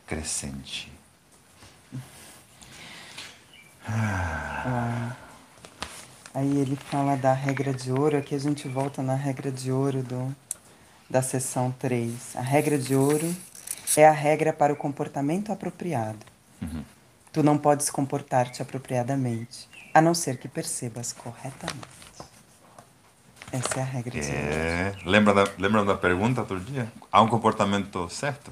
crescente. 0.06 0.90
Aí 6.32 6.56
ele 6.56 6.76
fala 6.76 7.16
da 7.16 7.34
regra 7.34 7.74
de 7.74 7.92
ouro, 7.92 8.16
aqui 8.16 8.34
a 8.34 8.38
gente 8.38 8.66
volta 8.66 9.02
na 9.02 9.14
regra 9.14 9.52
de 9.52 9.70
ouro 9.70 10.02
do, 10.02 10.34
da 11.08 11.22
seção 11.22 11.72
3. 11.78 12.36
A 12.36 12.40
regra 12.40 12.76
de 12.78 12.94
ouro 12.94 13.34
é 13.96 14.06
a 14.06 14.12
regra 14.12 14.52
para 14.52 14.72
o 14.72 14.76
comportamento 14.76 15.52
apropriado. 15.52 16.18
Tu 17.32 17.42
não 17.42 17.58
podes 17.58 17.90
comportar-te 17.90 18.62
apropriadamente, 18.62 19.68
a 19.92 20.00
não 20.00 20.14
ser 20.14 20.38
que 20.38 20.48
percebas 20.48 21.12
corretamente. 21.12 21.86
Essa 23.52 23.80
é 23.80 23.82
a 23.82 23.84
regra 23.84 24.10
de 24.20 24.26
ouro. 24.26 24.38
É, 24.38 24.94
lembra, 25.04 25.34
da, 25.34 25.52
lembra 25.58 25.84
da 25.84 25.96
pergunta 25.96 26.40
outro 26.40 26.58
dia? 26.58 26.90
Há 27.12 27.22
um 27.22 27.28
comportamento 27.28 28.08
certo? 28.08 28.50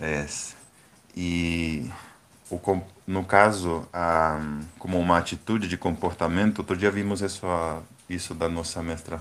É. 0.00 0.26
E 1.16 1.90
o, 2.48 2.58
no 3.06 3.24
caso, 3.24 3.86
a, 3.92 4.40
como 4.78 4.98
uma 4.98 5.18
atitude 5.18 5.66
de 5.68 5.76
comportamento, 5.76 6.60
outro 6.60 6.76
dia 6.76 6.90
vimos 6.90 7.20
isso, 7.20 7.44
a- 7.46 7.82
isso 8.08 8.34
da 8.34 8.48
nossa 8.48 8.82
mestra 8.82 9.20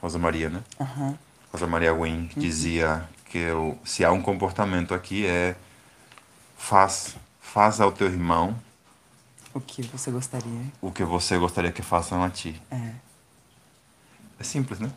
Rosa 0.00 0.18
Maria, 0.18 0.48
né? 0.50 0.62
Aham. 0.80 1.18
Rosa 1.52 1.66
Maria 1.66 1.92
Wayne, 1.94 2.28
que 2.28 2.38
dizia 2.40 3.08
que 3.26 3.50
o, 3.50 3.76
se 3.84 4.04
há 4.04 4.12
um 4.12 4.22
comportamento 4.22 4.94
aqui 4.94 5.26
é 5.26 5.56
faz, 6.56 7.16
faz 7.40 7.80
ao 7.80 7.90
teu 7.92 8.06
irmão 8.06 8.56
O 9.54 9.60
que 9.60 9.82
você 9.82 10.10
gostaria? 10.10 10.62
o 10.80 10.90
que 10.92 11.04
você 11.04 11.36
gostaria 11.38 11.72
que 11.72 11.82
façam 11.82 12.22
a 12.22 12.30
ti. 12.30 12.60
É, 12.70 12.92
É 14.38 14.44
simples, 14.44 14.78
né? 14.78 14.90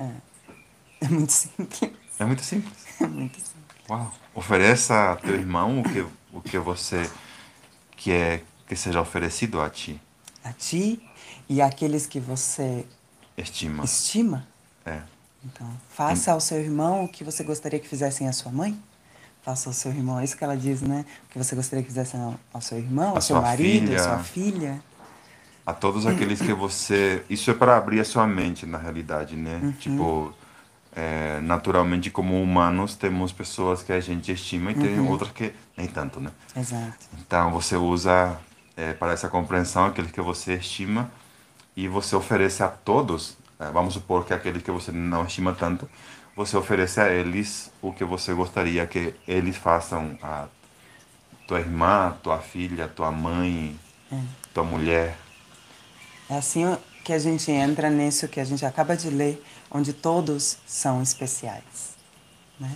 é 1.02 1.08
muito 1.08 1.32
simples. 1.32 1.92
É 2.20 2.26
muito 2.26 2.42
simples. 2.44 2.86
É 3.02 3.08
muito 3.08 3.36
simples. 3.38 3.52
Uau. 3.90 4.14
Ofereça 4.36 5.12
a 5.14 5.16
teu 5.16 5.34
irmão 5.36 5.82
o 5.82 5.84
que, 5.84 6.06
o 6.32 6.42
que 6.42 6.60
você 6.60 7.10
quer 7.98 8.44
que 8.68 8.76
seja 8.76 9.02
oferecido 9.02 9.60
a 9.60 9.70
ti. 9.70 10.00
A 10.44 10.54
ti 10.54 11.02
e 11.50 11.62
àqueles 11.62 12.06
que 12.06 12.20
você 12.20 12.86
Estima. 13.38 13.84
estima. 13.84 14.48
É. 14.86 15.00
Então, 15.44 15.67
faça 15.89 16.32
ao 16.32 16.39
seu 16.39 16.60
irmão 16.60 17.04
o 17.04 17.08
que 17.08 17.24
você 17.24 17.44
gostaria 17.44 17.80
que 17.80 17.88
fizessem 17.88 18.28
à 18.28 18.34
sua 18.34 18.52
mãe. 18.52 18.80
Faça 19.44 19.70
ao 19.70 19.74
seu 19.74 19.91
irmão, 19.91 20.20
é 20.20 20.24
isso 20.24 20.38
que 20.38 20.44
ela 20.44 20.56
diz, 20.56 20.82
né? 20.82 21.04
O 21.26 21.32
que 21.32 21.38
você 21.38 21.56
gostaria 21.56 21.82
que 21.84 21.89
fizessem 21.89 22.20
ao, 22.54 22.62
seu 22.62 22.78
irmão, 22.78 23.13
A 23.13 23.15
ao 23.15 23.22
seu 23.22 23.36
sua 23.36 23.41
marido, 23.41 23.88
filha. 23.88 24.00
à 24.00 24.04
sua 24.04 24.20
filha. 24.20 24.84
A 25.65 25.74
todos 25.74 26.06
aqueles 26.06 26.39
que 26.39 26.54
você. 26.54 27.24
Isso 27.30 27.50
é 27.50 27.54
para 27.54 27.76
abrir 27.76 28.00
a 28.00 28.06
sua 28.06 28.28
mente, 28.28 28.67
na 28.67 28.78
realidade, 28.78 29.36
né? 29.36 29.74
Tipo, 29.80 30.32
é, 30.96 31.39
naturalmente, 31.41 32.12
como 32.12 32.41
humanos, 32.41 32.96
temos 32.96 33.32
pessoas 33.32 33.82
que 33.82 33.91
a 33.91 34.00
gente 34.00 34.32
estima 34.32 34.72
e 34.72 34.76
tem 34.76 35.00
outras 35.00 35.32
que 35.32 35.54
nem 35.76 35.88
tanto, 35.88 36.20
né? 36.20 36.32
Exato. 36.56 37.08
Então, 37.20 37.52
você 37.52 37.76
usa 37.76 38.38
é, 38.76 38.94
para 38.94 39.13
essa 39.13 39.30
compreensão 39.30 39.86
aqueles 39.86 40.12
que 40.12 40.22
você 40.22 40.56
estima 40.56 41.10
e 41.76 41.88
você 41.88 42.15
oferece 42.15 42.62
a 42.63 42.67
todos, 42.67 43.38
vamos 43.69 43.93
supor 43.93 44.26
que 44.26 44.34
aqueles 44.34 44.63
que 44.63 44.71
você 44.71 44.91
não 44.91 45.26
estima 45.26 45.54
tanto, 45.54 45.88
você 46.36 46.56
oferece 46.58 47.00
a 47.00 47.10
eles 47.10 47.71
o 47.82 47.91
que 47.91 48.04
você 48.04 48.34
gostaria 48.34 48.88
que 48.88 49.13
eles 49.28 49.58
façam 49.58 50.17
a 50.24 50.45
tua 51.47 51.60
irmã, 51.60 52.15
tua 52.24 52.39
filha, 52.39 52.88
tua 52.88 53.12
mãe, 53.12 53.78
tua 54.54 54.63
mulher. 54.63 55.17
É 56.30 56.38
assim 56.38 56.78
que 57.04 57.12
a 57.12 57.19
gente 57.19 57.52
entra 57.52 57.89
nisso 57.89 58.28
que 58.28 58.39
a 58.39 58.45
gente 58.45 58.65
acaba 58.65 58.95
de 58.95 59.10
ler, 59.10 59.43
onde 59.69 59.91
todos 59.91 60.58
são 60.66 61.01
especiais. 61.01 61.95
Né? 62.59 62.72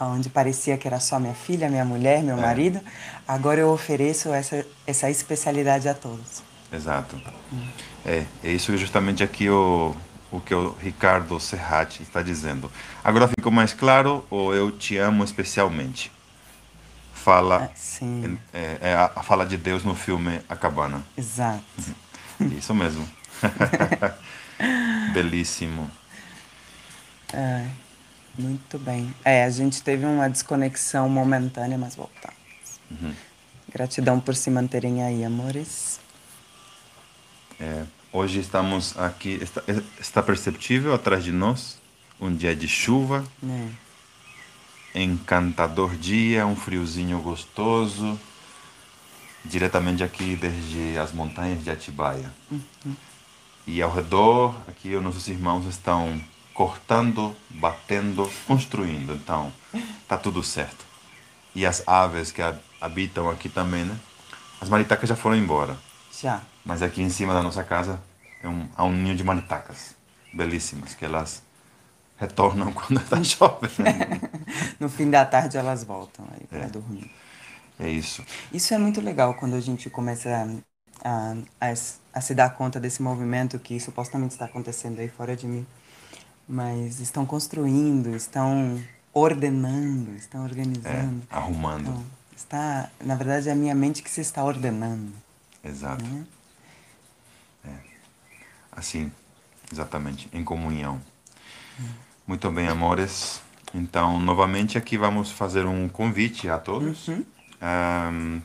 Onde 0.00 0.28
parecia 0.28 0.76
que 0.76 0.86
era 0.86 1.00
só 1.00 1.18
minha 1.18 1.34
filha, 1.34 1.68
minha 1.68 1.84
mulher, 1.84 2.22
meu 2.22 2.36
É. 2.38 2.40
marido, 2.40 2.80
agora 3.26 3.60
eu 3.60 3.70
ofereço 3.70 4.32
essa, 4.32 4.64
essa 4.86 5.10
especialidade 5.10 5.88
a 5.88 5.94
todos. 5.94 6.42
Exato. 6.72 7.20
É, 8.04 8.24
é 8.42 8.50
isso 8.52 8.76
justamente 8.76 9.22
aqui 9.22 9.48
o, 9.48 9.94
o 10.36 10.40
que 10.40 10.54
o 10.54 10.72
Ricardo 10.72 11.38
Serrati 11.38 12.02
está 12.02 12.22
dizendo. 12.22 12.70
Agora 13.02 13.28
ficou 13.28 13.52
mais 13.52 13.72
claro 13.72 14.26
o 14.30 14.52
eu 14.52 14.70
te 14.72 14.96
amo 14.96 15.22
especialmente. 15.22 16.10
Fala, 17.14 17.70
Ah, 17.72 18.04
é, 18.52 18.78
é 18.90 18.94
a, 18.94 19.04
a 19.16 19.22
fala 19.22 19.46
de 19.46 19.56
Deus 19.56 19.84
no 19.84 19.94
filme 19.94 20.40
A 20.48 20.56
Cabana. 20.56 21.02
exato. 21.16 21.62
Isso 22.58 22.74
mesmo. 22.74 23.08
Belíssimo. 25.14 25.90
É, 27.32 27.66
muito 28.38 28.78
bem. 28.78 29.14
É, 29.24 29.44
a 29.44 29.50
gente 29.50 29.82
teve 29.82 30.04
uma 30.04 30.28
desconexão 30.28 31.08
momentânea, 31.08 31.78
mas 31.78 31.94
voltamos. 31.94 32.34
Gratidão 33.72 34.20
por 34.20 34.34
se 34.34 34.50
manterem 34.50 35.02
aí, 35.02 35.24
amores. 35.24 35.98
É, 37.58 37.84
hoje 38.14 38.38
estamos 38.38 38.96
aqui, 38.96 39.38
está, 39.42 39.62
está 40.00 40.22
perceptível 40.22 40.94
atrás 40.94 41.24
de 41.24 41.32
nós 41.32 41.78
um 42.20 42.32
dia 42.34 42.54
de 42.54 42.68
chuva, 42.68 43.24
Né? 43.42 43.70
encantador 44.94 45.96
dia, 45.96 46.46
um 46.46 46.54
friozinho 46.54 47.18
gostoso, 47.20 48.18
diretamente 49.44 50.04
aqui 50.04 50.36
desde 50.36 50.96
as 50.96 51.12
montanhas 51.12 51.62
de 51.64 51.70
Atibaia. 51.70 52.32
E 53.66 53.82
ao 53.82 53.92
redor, 53.92 54.54
aqui 54.68 54.94
os 54.94 55.02
nossos 55.02 55.26
irmãos 55.26 55.66
estão 55.66 56.22
cortando, 56.52 57.34
batendo, 57.50 58.30
construindo. 58.46 59.14
Então, 59.14 59.52
tá 60.06 60.16
tudo 60.16 60.42
certo. 60.44 60.84
E 61.54 61.66
as 61.66 61.82
aves 61.88 62.30
que 62.30 62.40
ha- 62.40 62.56
habitam 62.80 63.28
aqui 63.28 63.48
também, 63.48 63.84
né? 63.84 63.96
As 64.60 64.68
maritacas 64.68 65.08
já 65.08 65.16
foram 65.16 65.36
embora. 65.36 65.76
Já. 66.22 66.40
Mas 66.64 66.82
aqui 66.82 67.02
em 67.02 67.10
cima 67.10 67.34
da 67.34 67.42
nossa 67.42 67.62
casa 67.64 68.00
é 68.42 68.48
um, 68.48 68.68
há 68.76 68.84
um 68.84 68.92
ninho 68.92 69.16
de 69.16 69.24
maritacas 69.24 69.94
belíssimas 70.32 70.94
que 70.94 71.04
elas 71.04 71.42
retornam 72.16 72.72
quando 72.74 73.00
está 73.00 73.22
chovendo. 73.22 73.74
No 74.80 74.88
fim 74.88 75.10
da 75.10 75.24
tarde 75.24 75.56
elas 75.56 75.84
voltam 75.84 76.26
aí 76.32 76.46
para 76.46 76.64
É. 76.64 76.66
dormir. 76.66 77.10
é 77.78 77.88
isso. 77.88 78.24
Isso 78.52 78.72
é 78.74 78.78
muito 78.78 79.00
legal 79.00 79.34
quando 79.34 79.54
a 79.54 79.60
gente 79.60 79.88
começa 79.90 80.46
a, 81.04 81.34
a, 81.60 81.74
a 82.12 82.20
se 82.20 82.34
dar 82.34 82.50
conta 82.56 82.80
desse 82.80 83.02
movimento 83.02 83.58
que 83.58 83.78
supostamente 83.80 84.32
está 84.32 84.44
acontecendo 84.46 85.00
aí 85.00 85.08
fora 85.08 85.36
de 85.36 85.46
mim. 85.46 85.66
Mas 86.48 87.00
estão 87.00 87.24
construindo, 87.24 88.14
estão 88.14 88.80
ordenando, 89.12 90.14
estão 90.16 90.40
É, 90.42 90.44
organizando. 90.44 91.22
arrumando. 91.30 91.80
Então, 91.88 92.04
está, 92.36 92.90
na 93.00 93.14
verdade, 93.14 93.48
é 93.48 93.52
a 93.52 93.56
minha 93.56 93.74
mente 93.74 94.02
que 94.02 94.10
se 94.10 94.20
está 94.20 94.44
ordenando. 94.44 95.12
Exato. 95.64 96.04
Né? 96.04 96.24
Assim, 98.76 99.10
exatamente, 99.72 100.28
em 100.32 100.42
comunhão. 100.44 101.00
Muito 102.26 102.50
bem, 102.50 102.68
amores. 102.68 103.40
Então, 103.74 104.20
novamente 104.20 104.78
aqui 104.78 104.96
vamos 104.96 105.30
fazer 105.30 105.66
um 105.66 105.88
convite 105.88 106.48
a 106.48 106.58
todos. 106.58 107.08
Ahm, 107.60 108.40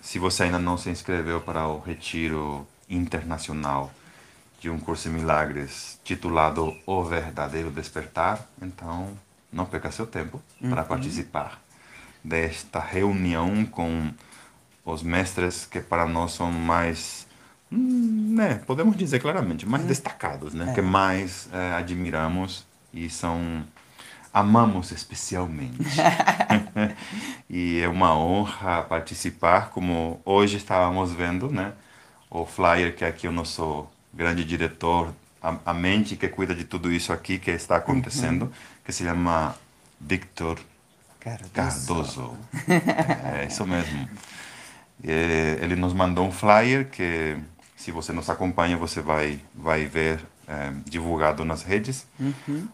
se 0.00 0.18
você 0.18 0.44
ainda 0.44 0.58
não 0.58 0.78
se 0.78 0.88
inscreveu 0.88 1.40
para 1.40 1.66
o 1.66 1.80
retiro 1.80 2.66
internacional 2.88 3.92
de 4.60 4.70
um 4.70 4.78
curso 4.78 5.08
em 5.08 5.12
milagres 5.12 5.98
titulado 6.04 6.76
O 6.86 7.02
Verdadeiro 7.04 7.70
Despertar, 7.70 8.46
então 8.62 9.16
não 9.52 9.66
perca 9.66 9.90
seu 9.90 10.06
tempo 10.06 10.40
para 10.68 10.84
participar 10.84 11.60
desta 12.22 12.80
reunião 12.80 13.64
com 13.64 14.12
os 14.84 15.02
mestres 15.02 15.66
que 15.66 15.80
para 15.80 16.06
nós 16.06 16.32
são 16.32 16.50
mais, 16.50 17.26
hum, 17.70 18.34
né, 18.36 18.60
podemos 18.66 18.96
dizer 18.96 19.20
claramente, 19.20 19.66
mais 19.66 19.84
destacados, 19.84 20.54
né, 20.54 20.72
que 20.74 20.82
mais 20.82 21.48
eh, 21.52 21.74
admiramos 21.76 22.66
e 22.92 23.08
são 23.10 23.64
amamos 24.32 24.90
especialmente. 24.92 25.78
e 27.48 27.80
é 27.80 27.88
uma 27.88 28.14
honra 28.16 28.82
participar, 28.82 29.70
como 29.70 30.20
hoje 30.24 30.58
estávamos 30.58 31.12
vendo, 31.12 31.50
né, 31.50 31.72
o 32.30 32.44
flyer 32.44 32.94
que 32.94 33.04
aqui 33.04 33.26
o 33.26 33.32
nosso 33.32 33.86
grande 34.12 34.44
diretor, 34.44 35.12
a, 35.42 35.56
a 35.66 35.74
mente 35.74 36.16
que 36.16 36.28
cuida 36.28 36.54
de 36.54 36.64
tudo 36.64 36.92
isso 36.92 37.12
aqui 37.12 37.38
que 37.38 37.50
está 37.50 37.76
acontecendo, 37.76 38.52
que 38.84 38.92
se 38.92 39.04
chama 39.04 39.54
Victor 40.00 40.58
Cardoso. 41.26 41.50
Cardoso. 41.52 42.36
É 43.34 43.46
isso 43.46 43.66
mesmo. 43.66 44.08
E 45.02 45.10
ele 45.60 45.74
nos 45.76 45.92
mandou 45.92 46.26
um 46.26 46.32
flyer 46.32 46.88
que, 46.88 47.36
se 47.76 47.92
você 47.92 48.12
nos 48.12 48.28
acompanha, 48.30 48.76
você 48.76 49.00
vai, 49.00 49.38
vai 49.54 49.84
ver 49.84 50.24
é, 50.48 50.72
divulgado 50.84 51.44
nas 51.44 51.62
redes, 51.62 52.06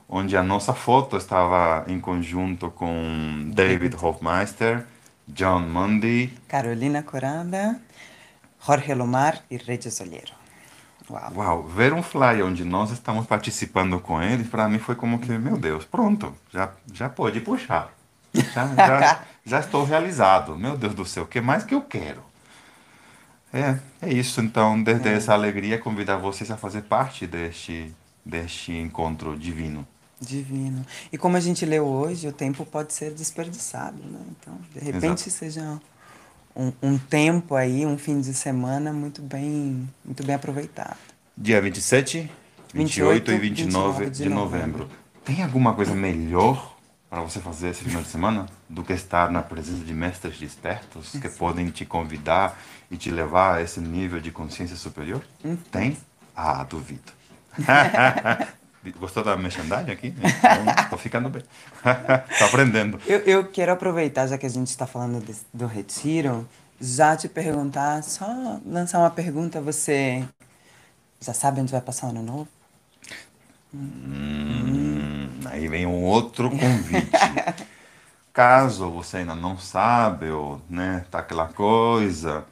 onde 0.08 0.36
a 0.36 0.42
nossa 0.42 0.72
foto 0.72 1.16
estava 1.16 1.84
em 1.88 1.98
conjunto 1.98 2.70
com 2.70 3.50
David 3.52 3.96
Hofmeister, 3.96 4.86
John 5.26 5.60
Mundy. 5.60 6.32
Carolina 6.48 7.02
Coranda, 7.02 7.80
Jorge 8.64 8.94
Lomar 8.94 9.42
e 9.50 9.56
Regis 9.56 10.00
Olheiro. 10.00 10.32
Uau. 11.10 11.32
Uau, 11.34 11.62
ver 11.64 11.92
um 11.92 12.02
flyer 12.02 12.46
onde 12.46 12.64
nós 12.64 12.90
estamos 12.90 13.26
participando 13.26 13.98
com 13.98 14.22
ele, 14.22 14.44
para 14.44 14.68
mim 14.68 14.78
foi 14.78 14.94
como 14.94 15.18
que, 15.18 15.32
meu 15.32 15.56
Deus, 15.56 15.84
pronto, 15.84 16.34
já, 16.52 16.70
já 16.92 17.08
pode 17.08 17.40
puxar. 17.40 17.92
Já, 18.32 18.66
já, 18.74 19.24
já 19.44 19.60
estou 19.60 19.84
realizado. 19.84 20.56
Meu 20.56 20.76
Deus 20.76 20.94
do 20.94 21.04
céu, 21.04 21.24
o 21.24 21.26
que 21.26 21.40
mais 21.40 21.64
que 21.64 21.74
eu 21.74 21.82
quero? 21.82 22.22
É, 23.52 23.78
é 24.00 24.12
isso. 24.12 24.40
Então, 24.40 24.82
desde 24.82 25.08
essa 25.08 25.32
alegria, 25.32 25.78
convidar 25.78 26.16
vocês 26.16 26.50
a 26.50 26.56
fazer 26.56 26.82
parte 26.82 27.26
deste, 27.26 27.92
deste 28.24 28.72
encontro 28.72 29.38
divino. 29.38 29.86
Divino. 30.20 30.86
E 31.12 31.18
como 31.18 31.36
a 31.36 31.40
gente 31.40 31.66
leu 31.66 31.84
hoje, 31.84 32.28
o 32.28 32.32
tempo 32.32 32.64
pode 32.64 32.92
ser 32.92 33.12
desperdiçado, 33.12 33.98
né? 33.98 34.20
Então, 34.30 34.56
de 34.72 34.80
repente, 34.80 35.28
Exato. 35.28 35.30
seja 35.30 35.80
um, 36.56 36.72
um 36.82 36.98
tempo 36.98 37.54
aí, 37.54 37.84
um 37.84 37.98
fim 37.98 38.20
de 38.20 38.32
semana 38.32 38.92
muito 38.92 39.20
bem, 39.20 39.88
muito 40.04 40.24
bem 40.24 40.34
aproveitado. 40.34 40.96
Dia 41.36 41.60
27, 41.60 42.30
28 42.72 43.32
e 43.32 43.38
29 43.38 44.10
de 44.10 44.28
novembro. 44.28 44.88
Tem 45.24 45.42
alguma 45.42 45.74
coisa 45.74 45.94
melhor 45.94 46.76
para 47.12 47.20
você 47.20 47.40
fazer 47.40 47.68
esse 47.68 47.84
final 47.84 48.00
de 48.00 48.08
semana 48.08 48.46
do 48.70 48.82
que 48.82 48.94
estar 48.94 49.30
na 49.30 49.42
presença 49.42 49.84
de 49.84 49.92
mestres 49.92 50.38
despertos 50.38 51.10
que 51.12 51.28
podem 51.28 51.68
te 51.68 51.84
convidar 51.84 52.58
e 52.90 52.96
te 52.96 53.10
levar 53.10 53.56
a 53.58 53.60
esse 53.60 53.80
nível 53.80 54.18
de 54.18 54.30
consciência 54.30 54.76
superior? 54.76 55.22
Tem? 55.70 55.94
Ah, 56.34 56.64
duvido. 56.64 57.12
Gostou 58.98 59.22
da 59.22 59.36
merchandising 59.36 59.90
aqui? 59.90 60.14
Estou 60.84 60.98
ficando 60.98 61.28
bem. 61.28 61.42
Estou 62.30 62.46
aprendendo. 62.46 62.98
Eu, 63.06 63.18
eu 63.18 63.44
quero 63.46 63.72
aproveitar, 63.72 64.26
já 64.26 64.38
que 64.38 64.46
a 64.46 64.48
gente 64.48 64.68
está 64.68 64.86
falando 64.86 65.22
desse- 65.22 65.44
do 65.52 65.66
retiro, 65.66 66.48
já 66.80 67.14
te 67.14 67.28
perguntar, 67.28 68.02
só 68.04 68.58
lançar 68.64 69.00
uma 69.00 69.10
pergunta. 69.10 69.60
Você 69.60 70.24
já 71.20 71.34
sabe 71.34 71.60
onde 71.60 71.72
vai 71.72 71.82
passar 71.82 72.06
o 72.06 72.08
ano 72.10 72.22
novo? 72.22 72.48
Hum, 73.74 75.28
aí 75.46 75.66
vem 75.68 75.86
um 75.86 76.04
outro 76.04 76.50
convite. 76.50 77.10
Caso 78.32 78.90
você 78.90 79.18
ainda 79.18 79.34
não 79.34 79.58
sabe, 79.58 80.30
ou 80.30 80.60
né, 80.68 81.04
tá 81.10 81.18
aquela 81.18 81.48
coisa, 81.48 82.44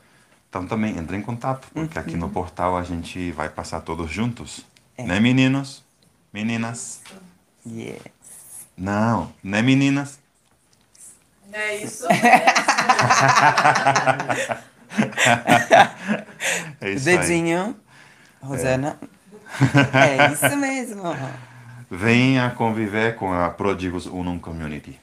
então 0.48 0.66
também 0.66 0.98
entre 0.98 1.16
em 1.16 1.22
contato, 1.22 1.68
porque 1.72 1.98
aqui 1.98 2.16
no 2.16 2.28
portal 2.28 2.76
a 2.76 2.82
gente 2.82 3.32
vai 3.32 3.48
passar 3.48 3.80
todos 3.80 4.10
juntos. 4.10 4.64
Né, 4.98 5.18
meninos? 5.20 5.82
Meninas? 6.32 7.00
Yes. 7.66 7.98
Não, 8.76 9.32
né, 9.42 9.62
meninas? 9.62 10.18
É 11.52 11.76
isso 11.76 12.06
mesmo. 12.08 12.20
É 16.80 16.90
isso 16.90 17.08
aí. 17.08 17.18
Dedinho. 17.18 17.76
Rosana. 18.42 18.98
É. 19.00 19.06
isso 20.32 20.56
mesmo. 20.56 21.02
Venha 21.90 22.50
conviver 22.50 23.16
com 23.16 23.32
a 23.32 23.50
Pródigos 23.50 24.06
Unum 24.06 24.38
Community, 24.38 24.98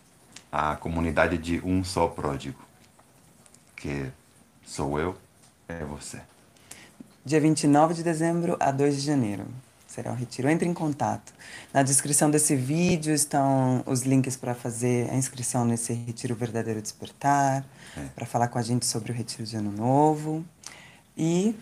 a 0.51 0.75
comunidade 0.75 1.37
de 1.37 1.59
um 1.63 1.83
só 1.83 2.07
pródigo, 2.07 2.59
que 3.75 4.05
sou 4.65 4.99
eu, 4.99 5.17
é 5.67 5.83
você. 5.83 6.19
Dia 7.25 7.41
29 7.41 7.93
de 7.93 8.03
dezembro 8.03 8.55
a 8.59 8.71
2 8.71 8.95
de 8.95 9.01
janeiro. 9.01 9.45
Será 9.85 10.11
o 10.11 10.15
retiro. 10.15 10.47
Entre 10.49 10.67
em 10.67 10.73
contato. 10.73 11.33
Na 11.73 11.81
descrição 11.81 12.29
desse 12.29 12.55
vídeo 12.55 13.13
estão 13.13 13.83
os 13.85 14.03
links 14.03 14.35
para 14.35 14.53
fazer 14.53 15.09
a 15.09 15.15
inscrição 15.15 15.65
nesse 15.65 15.91
Retiro 15.91 16.35
Verdadeiro 16.35 16.81
Despertar, 16.81 17.65
para 18.15 18.25
falar 18.25 18.47
com 18.47 18.59
a 18.59 18.61
gente 18.61 18.85
sobre 18.85 19.11
o 19.11 19.15
Retiro 19.15 19.43
de 19.43 19.57
Ano 19.57 19.71
Novo 19.71 20.45
e 21.17 21.55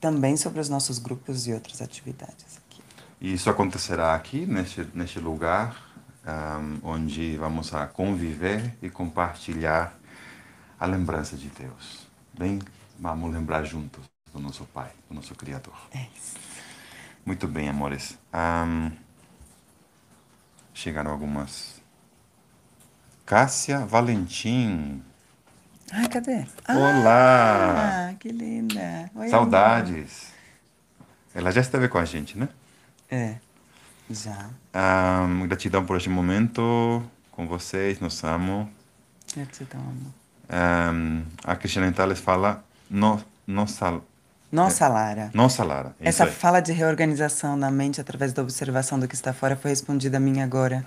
também 0.00 0.36
sobre 0.36 0.60
os 0.60 0.68
nossos 0.68 0.98
grupos 0.98 1.46
e 1.46 1.52
outras 1.52 1.82
atividades 1.82 2.58
aqui. 2.58 2.82
E 3.20 3.32
isso 3.32 3.50
acontecerá 3.50 4.14
aqui, 4.14 4.46
neste, 4.46 4.86
neste 4.94 5.18
lugar, 5.18 5.76
ahm, 6.24 6.78
onde 6.82 7.36
vamos 7.36 7.74
a 7.74 7.86
conviver 7.86 8.76
e 8.80 8.88
compartilhar 8.88 9.98
a 10.78 10.86
lembrança 10.86 11.36
de 11.36 11.48
Deus. 11.48 12.06
Bem, 12.38 12.60
vamos 12.98 13.32
lembrar 13.32 13.64
juntos 13.64 14.04
do 14.32 14.38
nosso 14.38 14.64
Pai, 14.66 14.90
do 15.08 15.14
nosso 15.14 15.34
Criador. 15.34 15.74
É 15.92 16.06
isso. 16.16 16.36
Muito 17.24 17.48
bem, 17.48 17.68
amores. 17.68 18.16
Ahm, 18.32 18.92
chegaram 20.72 21.10
algumas. 21.10 21.82
Cássia 23.26 23.84
Valentim. 23.84 25.02
Ai, 25.92 26.08
cadê? 26.08 26.44
Olá! 26.68 28.10
Ah, 28.10 28.14
que 28.18 28.28
linda. 28.28 29.10
Oi, 29.14 29.28
Saudades. 29.28 30.32
Ela 31.34 31.50
já 31.50 31.60
esteve 31.60 31.88
com 31.88 31.98
a 31.98 32.04
gente, 32.04 32.36
né? 32.36 32.48
amor. 33.10 33.22
É, 33.22 33.38
já. 34.10 34.50
Ahm, 34.74 35.46
gratidão 35.46 35.84
por 35.84 35.96
este 35.96 36.10
momento 36.10 37.02
com 37.30 37.46
vocês, 37.46 38.00
nos 38.00 38.22
amo. 38.22 38.70
Gratidão, 39.34 39.80
amor. 39.80 40.12
Ahm, 40.48 41.22
a 41.44 41.56
Cristiana 41.56 41.90
Tales 41.92 42.18
fala 42.20 42.62
no, 42.90 43.22
nossa, 44.50 44.88
Nossa, 44.88 44.88
Lara. 44.88 45.30
nossa 45.34 45.64
Lara. 45.64 45.94
É 46.00 46.08
isso 46.08 46.22
Essa 46.22 46.26
fala 46.26 46.60
de 46.60 46.72
reorganização 46.72 47.58
da 47.58 47.70
mente 47.70 48.00
através 48.00 48.32
da 48.32 48.42
observação 48.42 48.98
do 48.98 49.06
que 49.08 49.14
está 49.14 49.32
fora 49.32 49.56
foi 49.56 49.70
respondida 49.70 50.16
a 50.16 50.20
mim 50.20 50.40
agora, 50.40 50.86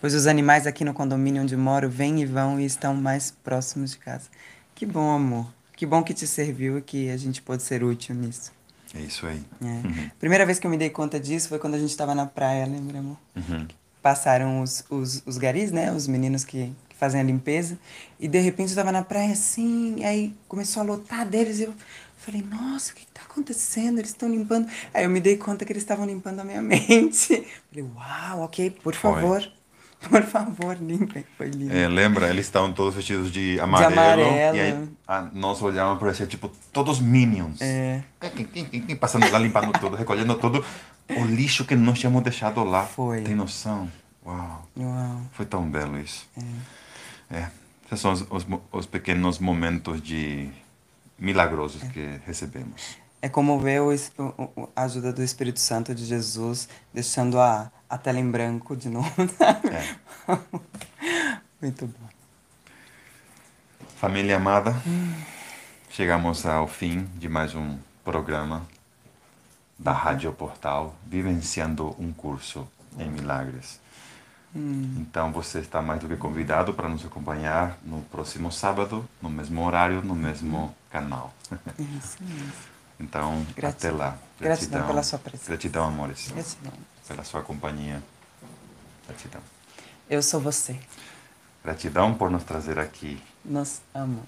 pois 0.00 0.14
os 0.14 0.26
animais 0.26 0.66
aqui 0.66 0.84
no 0.84 0.94
condomínio 0.94 1.42
onde 1.42 1.56
moro 1.56 1.88
vêm 1.90 2.20
e 2.22 2.26
vão 2.26 2.58
e 2.58 2.64
estão 2.64 2.94
mais 2.94 3.30
próximos 3.30 3.92
de 3.92 3.98
casa. 3.98 4.28
Que 4.74 4.86
bom, 4.86 5.10
amor. 5.10 5.52
Que 5.76 5.86
bom 5.86 6.02
que 6.02 6.14
te 6.14 6.26
serviu 6.26 6.78
e 6.78 6.82
que 6.82 7.10
a 7.10 7.16
gente 7.16 7.42
pôde 7.42 7.62
ser 7.62 7.84
útil 7.84 8.14
nisso. 8.14 8.52
É 8.94 9.00
isso 9.00 9.26
aí. 9.26 9.42
É. 9.62 9.86
Primeira 10.18 10.44
vez 10.46 10.58
que 10.58 10.66
eu 10.66 10.70
me 10.70 10.76
dei 10.78 10.90
conta 10.90 11.18
disso 11.20 11.48
foi 11.48 11.58
quando 11.58 11.74
a 11.74 11.78
gente 11.78 11.90
estava 11.90 12.14
na 12.14 12.26
praia, 12.26 12.66
lembra, 12.66 12.98
amor? 12.98 13.18
Uhum. 13.36 13.66
Passaram 14.02 14.60
os, 14.62 14.84
os, 14.90 15.22
os 15.26 15.38
garis, 15.38 15.70
né? 15.72 15.92
Os 15.92 16.06
meninos 16.06 16.44
que, 16.44 16.72
que 16.88 16.96
fazem 16.96 17.20
a 17.20 17.24
limpeza. 17.24 17.78
E 18.20 18.28
de 18.28 18.38
repente 18.40 18.68
eu 18.68 18.72
estava 18.72 18.92
na 18.92 19.02
praia 19.02 19.32
assim, 19.32 19.96
e 19.98 20.04
aí 20.04 20.36
começou 20.48 20.82
a 20.82 20.86
lotar 20.86 21.26
deles. 21.26 21.58
E 21.60 21.62
eu 21.64 21.74
falei, 22.22 22.42
nossa, 22.42 22.92
o 22.92 22.94
que 22.94 23.02
está 23.02 23.22
acontecendo? 23.22 23.98
Eles 23.98 24.10
estão 24.10 24.28
limpando. 24.28 24.68
Aí 24.94 25.04
eu 25.04 25.10
me 25.10 25.20
dei 25.20 25.36
conta 25.36 25.64
que 25.64 25.72
eles 25.72 25.82
estavam 25.82 26.06
limpando 26.06 26.40
a 26.40 26.44
minha 26.44 26.62
mente. 26.62 27.46
Falei, 27.70 27.90
uau, 27.94 28.42
ok, 28.42 28.70
por 28.70 28.94
Foi. 28.94 29.12
favor. 29.12 29.52
Por 30.08 30.22
favor, 30.24 30.76
limpem. 30.80 31.24
Foi 31.38 31.48
lindo. 31.48 31.72
É, 31.72 31.86
lembra? 31.86 32.28
Eles 32.28 32.46
estavam 32.46 32.72
todos 32.72 32.94
vestidos 32.94 33.30
de 33.30 33.60
amarelo. 33.60 33.92
amarelo. 33.92 34.56
E 34.56 34.60
aí 34.60 34.88
a, 35.06 35.22
nós 35.32 35.62
olhávamos 35.62 36.00
para 36.00 36.12
ser 36.12 36.26
tipo 36.26 36.50
todos 36.72 36.98
minions. 36.98 37.60
É. 37.60 38.02
Passando 38.98 39.30
lá, 39.30 39.38
limpando 39.38 39.72
tudo, 39.78 39.94
recolhendo 39.94 40.34
tudo. 40.34 40.64
O 41.08 41.24
lixo 41.24 41.64
que 41.64 41.76
nós 41.76 42.00
tínhamos 42.00 42.22
deixado 42.22 42.64
lá. 42.64 42.84
Foi. 42.84 43.22
Tem 43.22 43.34
noção? 43.36 43.88
Uau. 44.26 44.68
Uau. 44.76 45.20
Foi 45.32 45.46
tão 45.46 45.70
belo 45.70 45.98
isso. 45.98 46.28
É. 47.30 47.46
Esses 47.86 48.00
são 48.00 48.12
os, 48.12 48.26
os, 48.28 48.46
os 48.72 48.86
pequenos 48.86 49.38
momentos 49.38 50.00
de 50.02 50.48
milagrosos 51.22 51.82
que 51.84 52.20
recebemos. 52.26 52.98
É 53.22 53.28
como 53.28 53.58
ver 53.60 53.80
a 54.74 54.82
ajuda 54.82 55.12
do 55.12 55.22
Espírito 55.22 55.60
Santo 55.60 55.94
de 55.94 56.04
Jesus 56.04 56.68
deixando 56.92 57.38
a, 57.38 57.70
a 57.88 57.96
tela 57.96 58.18
em 58.18 58.28
branco 58.28 58.76
de 58.76 58.88
novo. 58.88 59.08
É. 59.70 59.94
Muito 61.62 61.86
bom. 61.86 62.08
Família 63.96 64.36
amada, 64.36 64.74
chegamos 65.88 66.44
ao 66.44 66.66
fim 66.66 67.04
de 67.14 67.28
mais 67.28 67.54
um 67.54 67.78
programa 68.04 68.66
da 69.78 69.92
Rádio 69.92 70.32
Portal, 70.32 70.92
vivenciando 71.06 71.94
um 72.00 72.12
curso 72.12 72.66
em 72.98 73.08
milagres. 73.08 73.81
Então 74.54 75.32
você 75.32 75.60
está 75.60 75.80
mais 75.80 76.00
do 76.00 76.08
que 76.08 76.16
convidado 76.16 76.74
para 76.74 76.88
nos 76.88 77.04
acompanhar 77.04 77.78
no 77.82 78.02
próximo 78.02 78.52
sábado, 78.52 79.08
no 79.20 79.30
mesmo 79.30 79.64
horário, 79.64 80.02
no 80.02 80.14
mesmo 80.14 80.74
canal. 80.90 81.32
Isso 81.78 82.18
mesmo. 82.20 82.52
Então, 83.00 83.44
Gratidão. 83.56 83.70
até 83.70 83.90
lá. 83.90 84.18
Gratidão 84.38 84.86
pela 84.86 85.02
sua 85.02 85.18
presença. 85.18 85.48
Gratidão, 85.48 85.84
amores. 85.86 86.30
Gratidão. 86.30 86.72
Pela 87.08 87.24
sua 87.24 87.42
companhia. 87.42 88.02
Gratidão. 89.06 89.40
Eu 90.08 90.22
sou 90.22 90.40
você. 90.40 90.78
Gratidão 91.64 92.14
por 92.14 92.30
nos 92.30 92.44
trazer 92.44 92.78
aqui. 92.78 93.20
Nos 93.44 93.80
amo. 93.94 94.22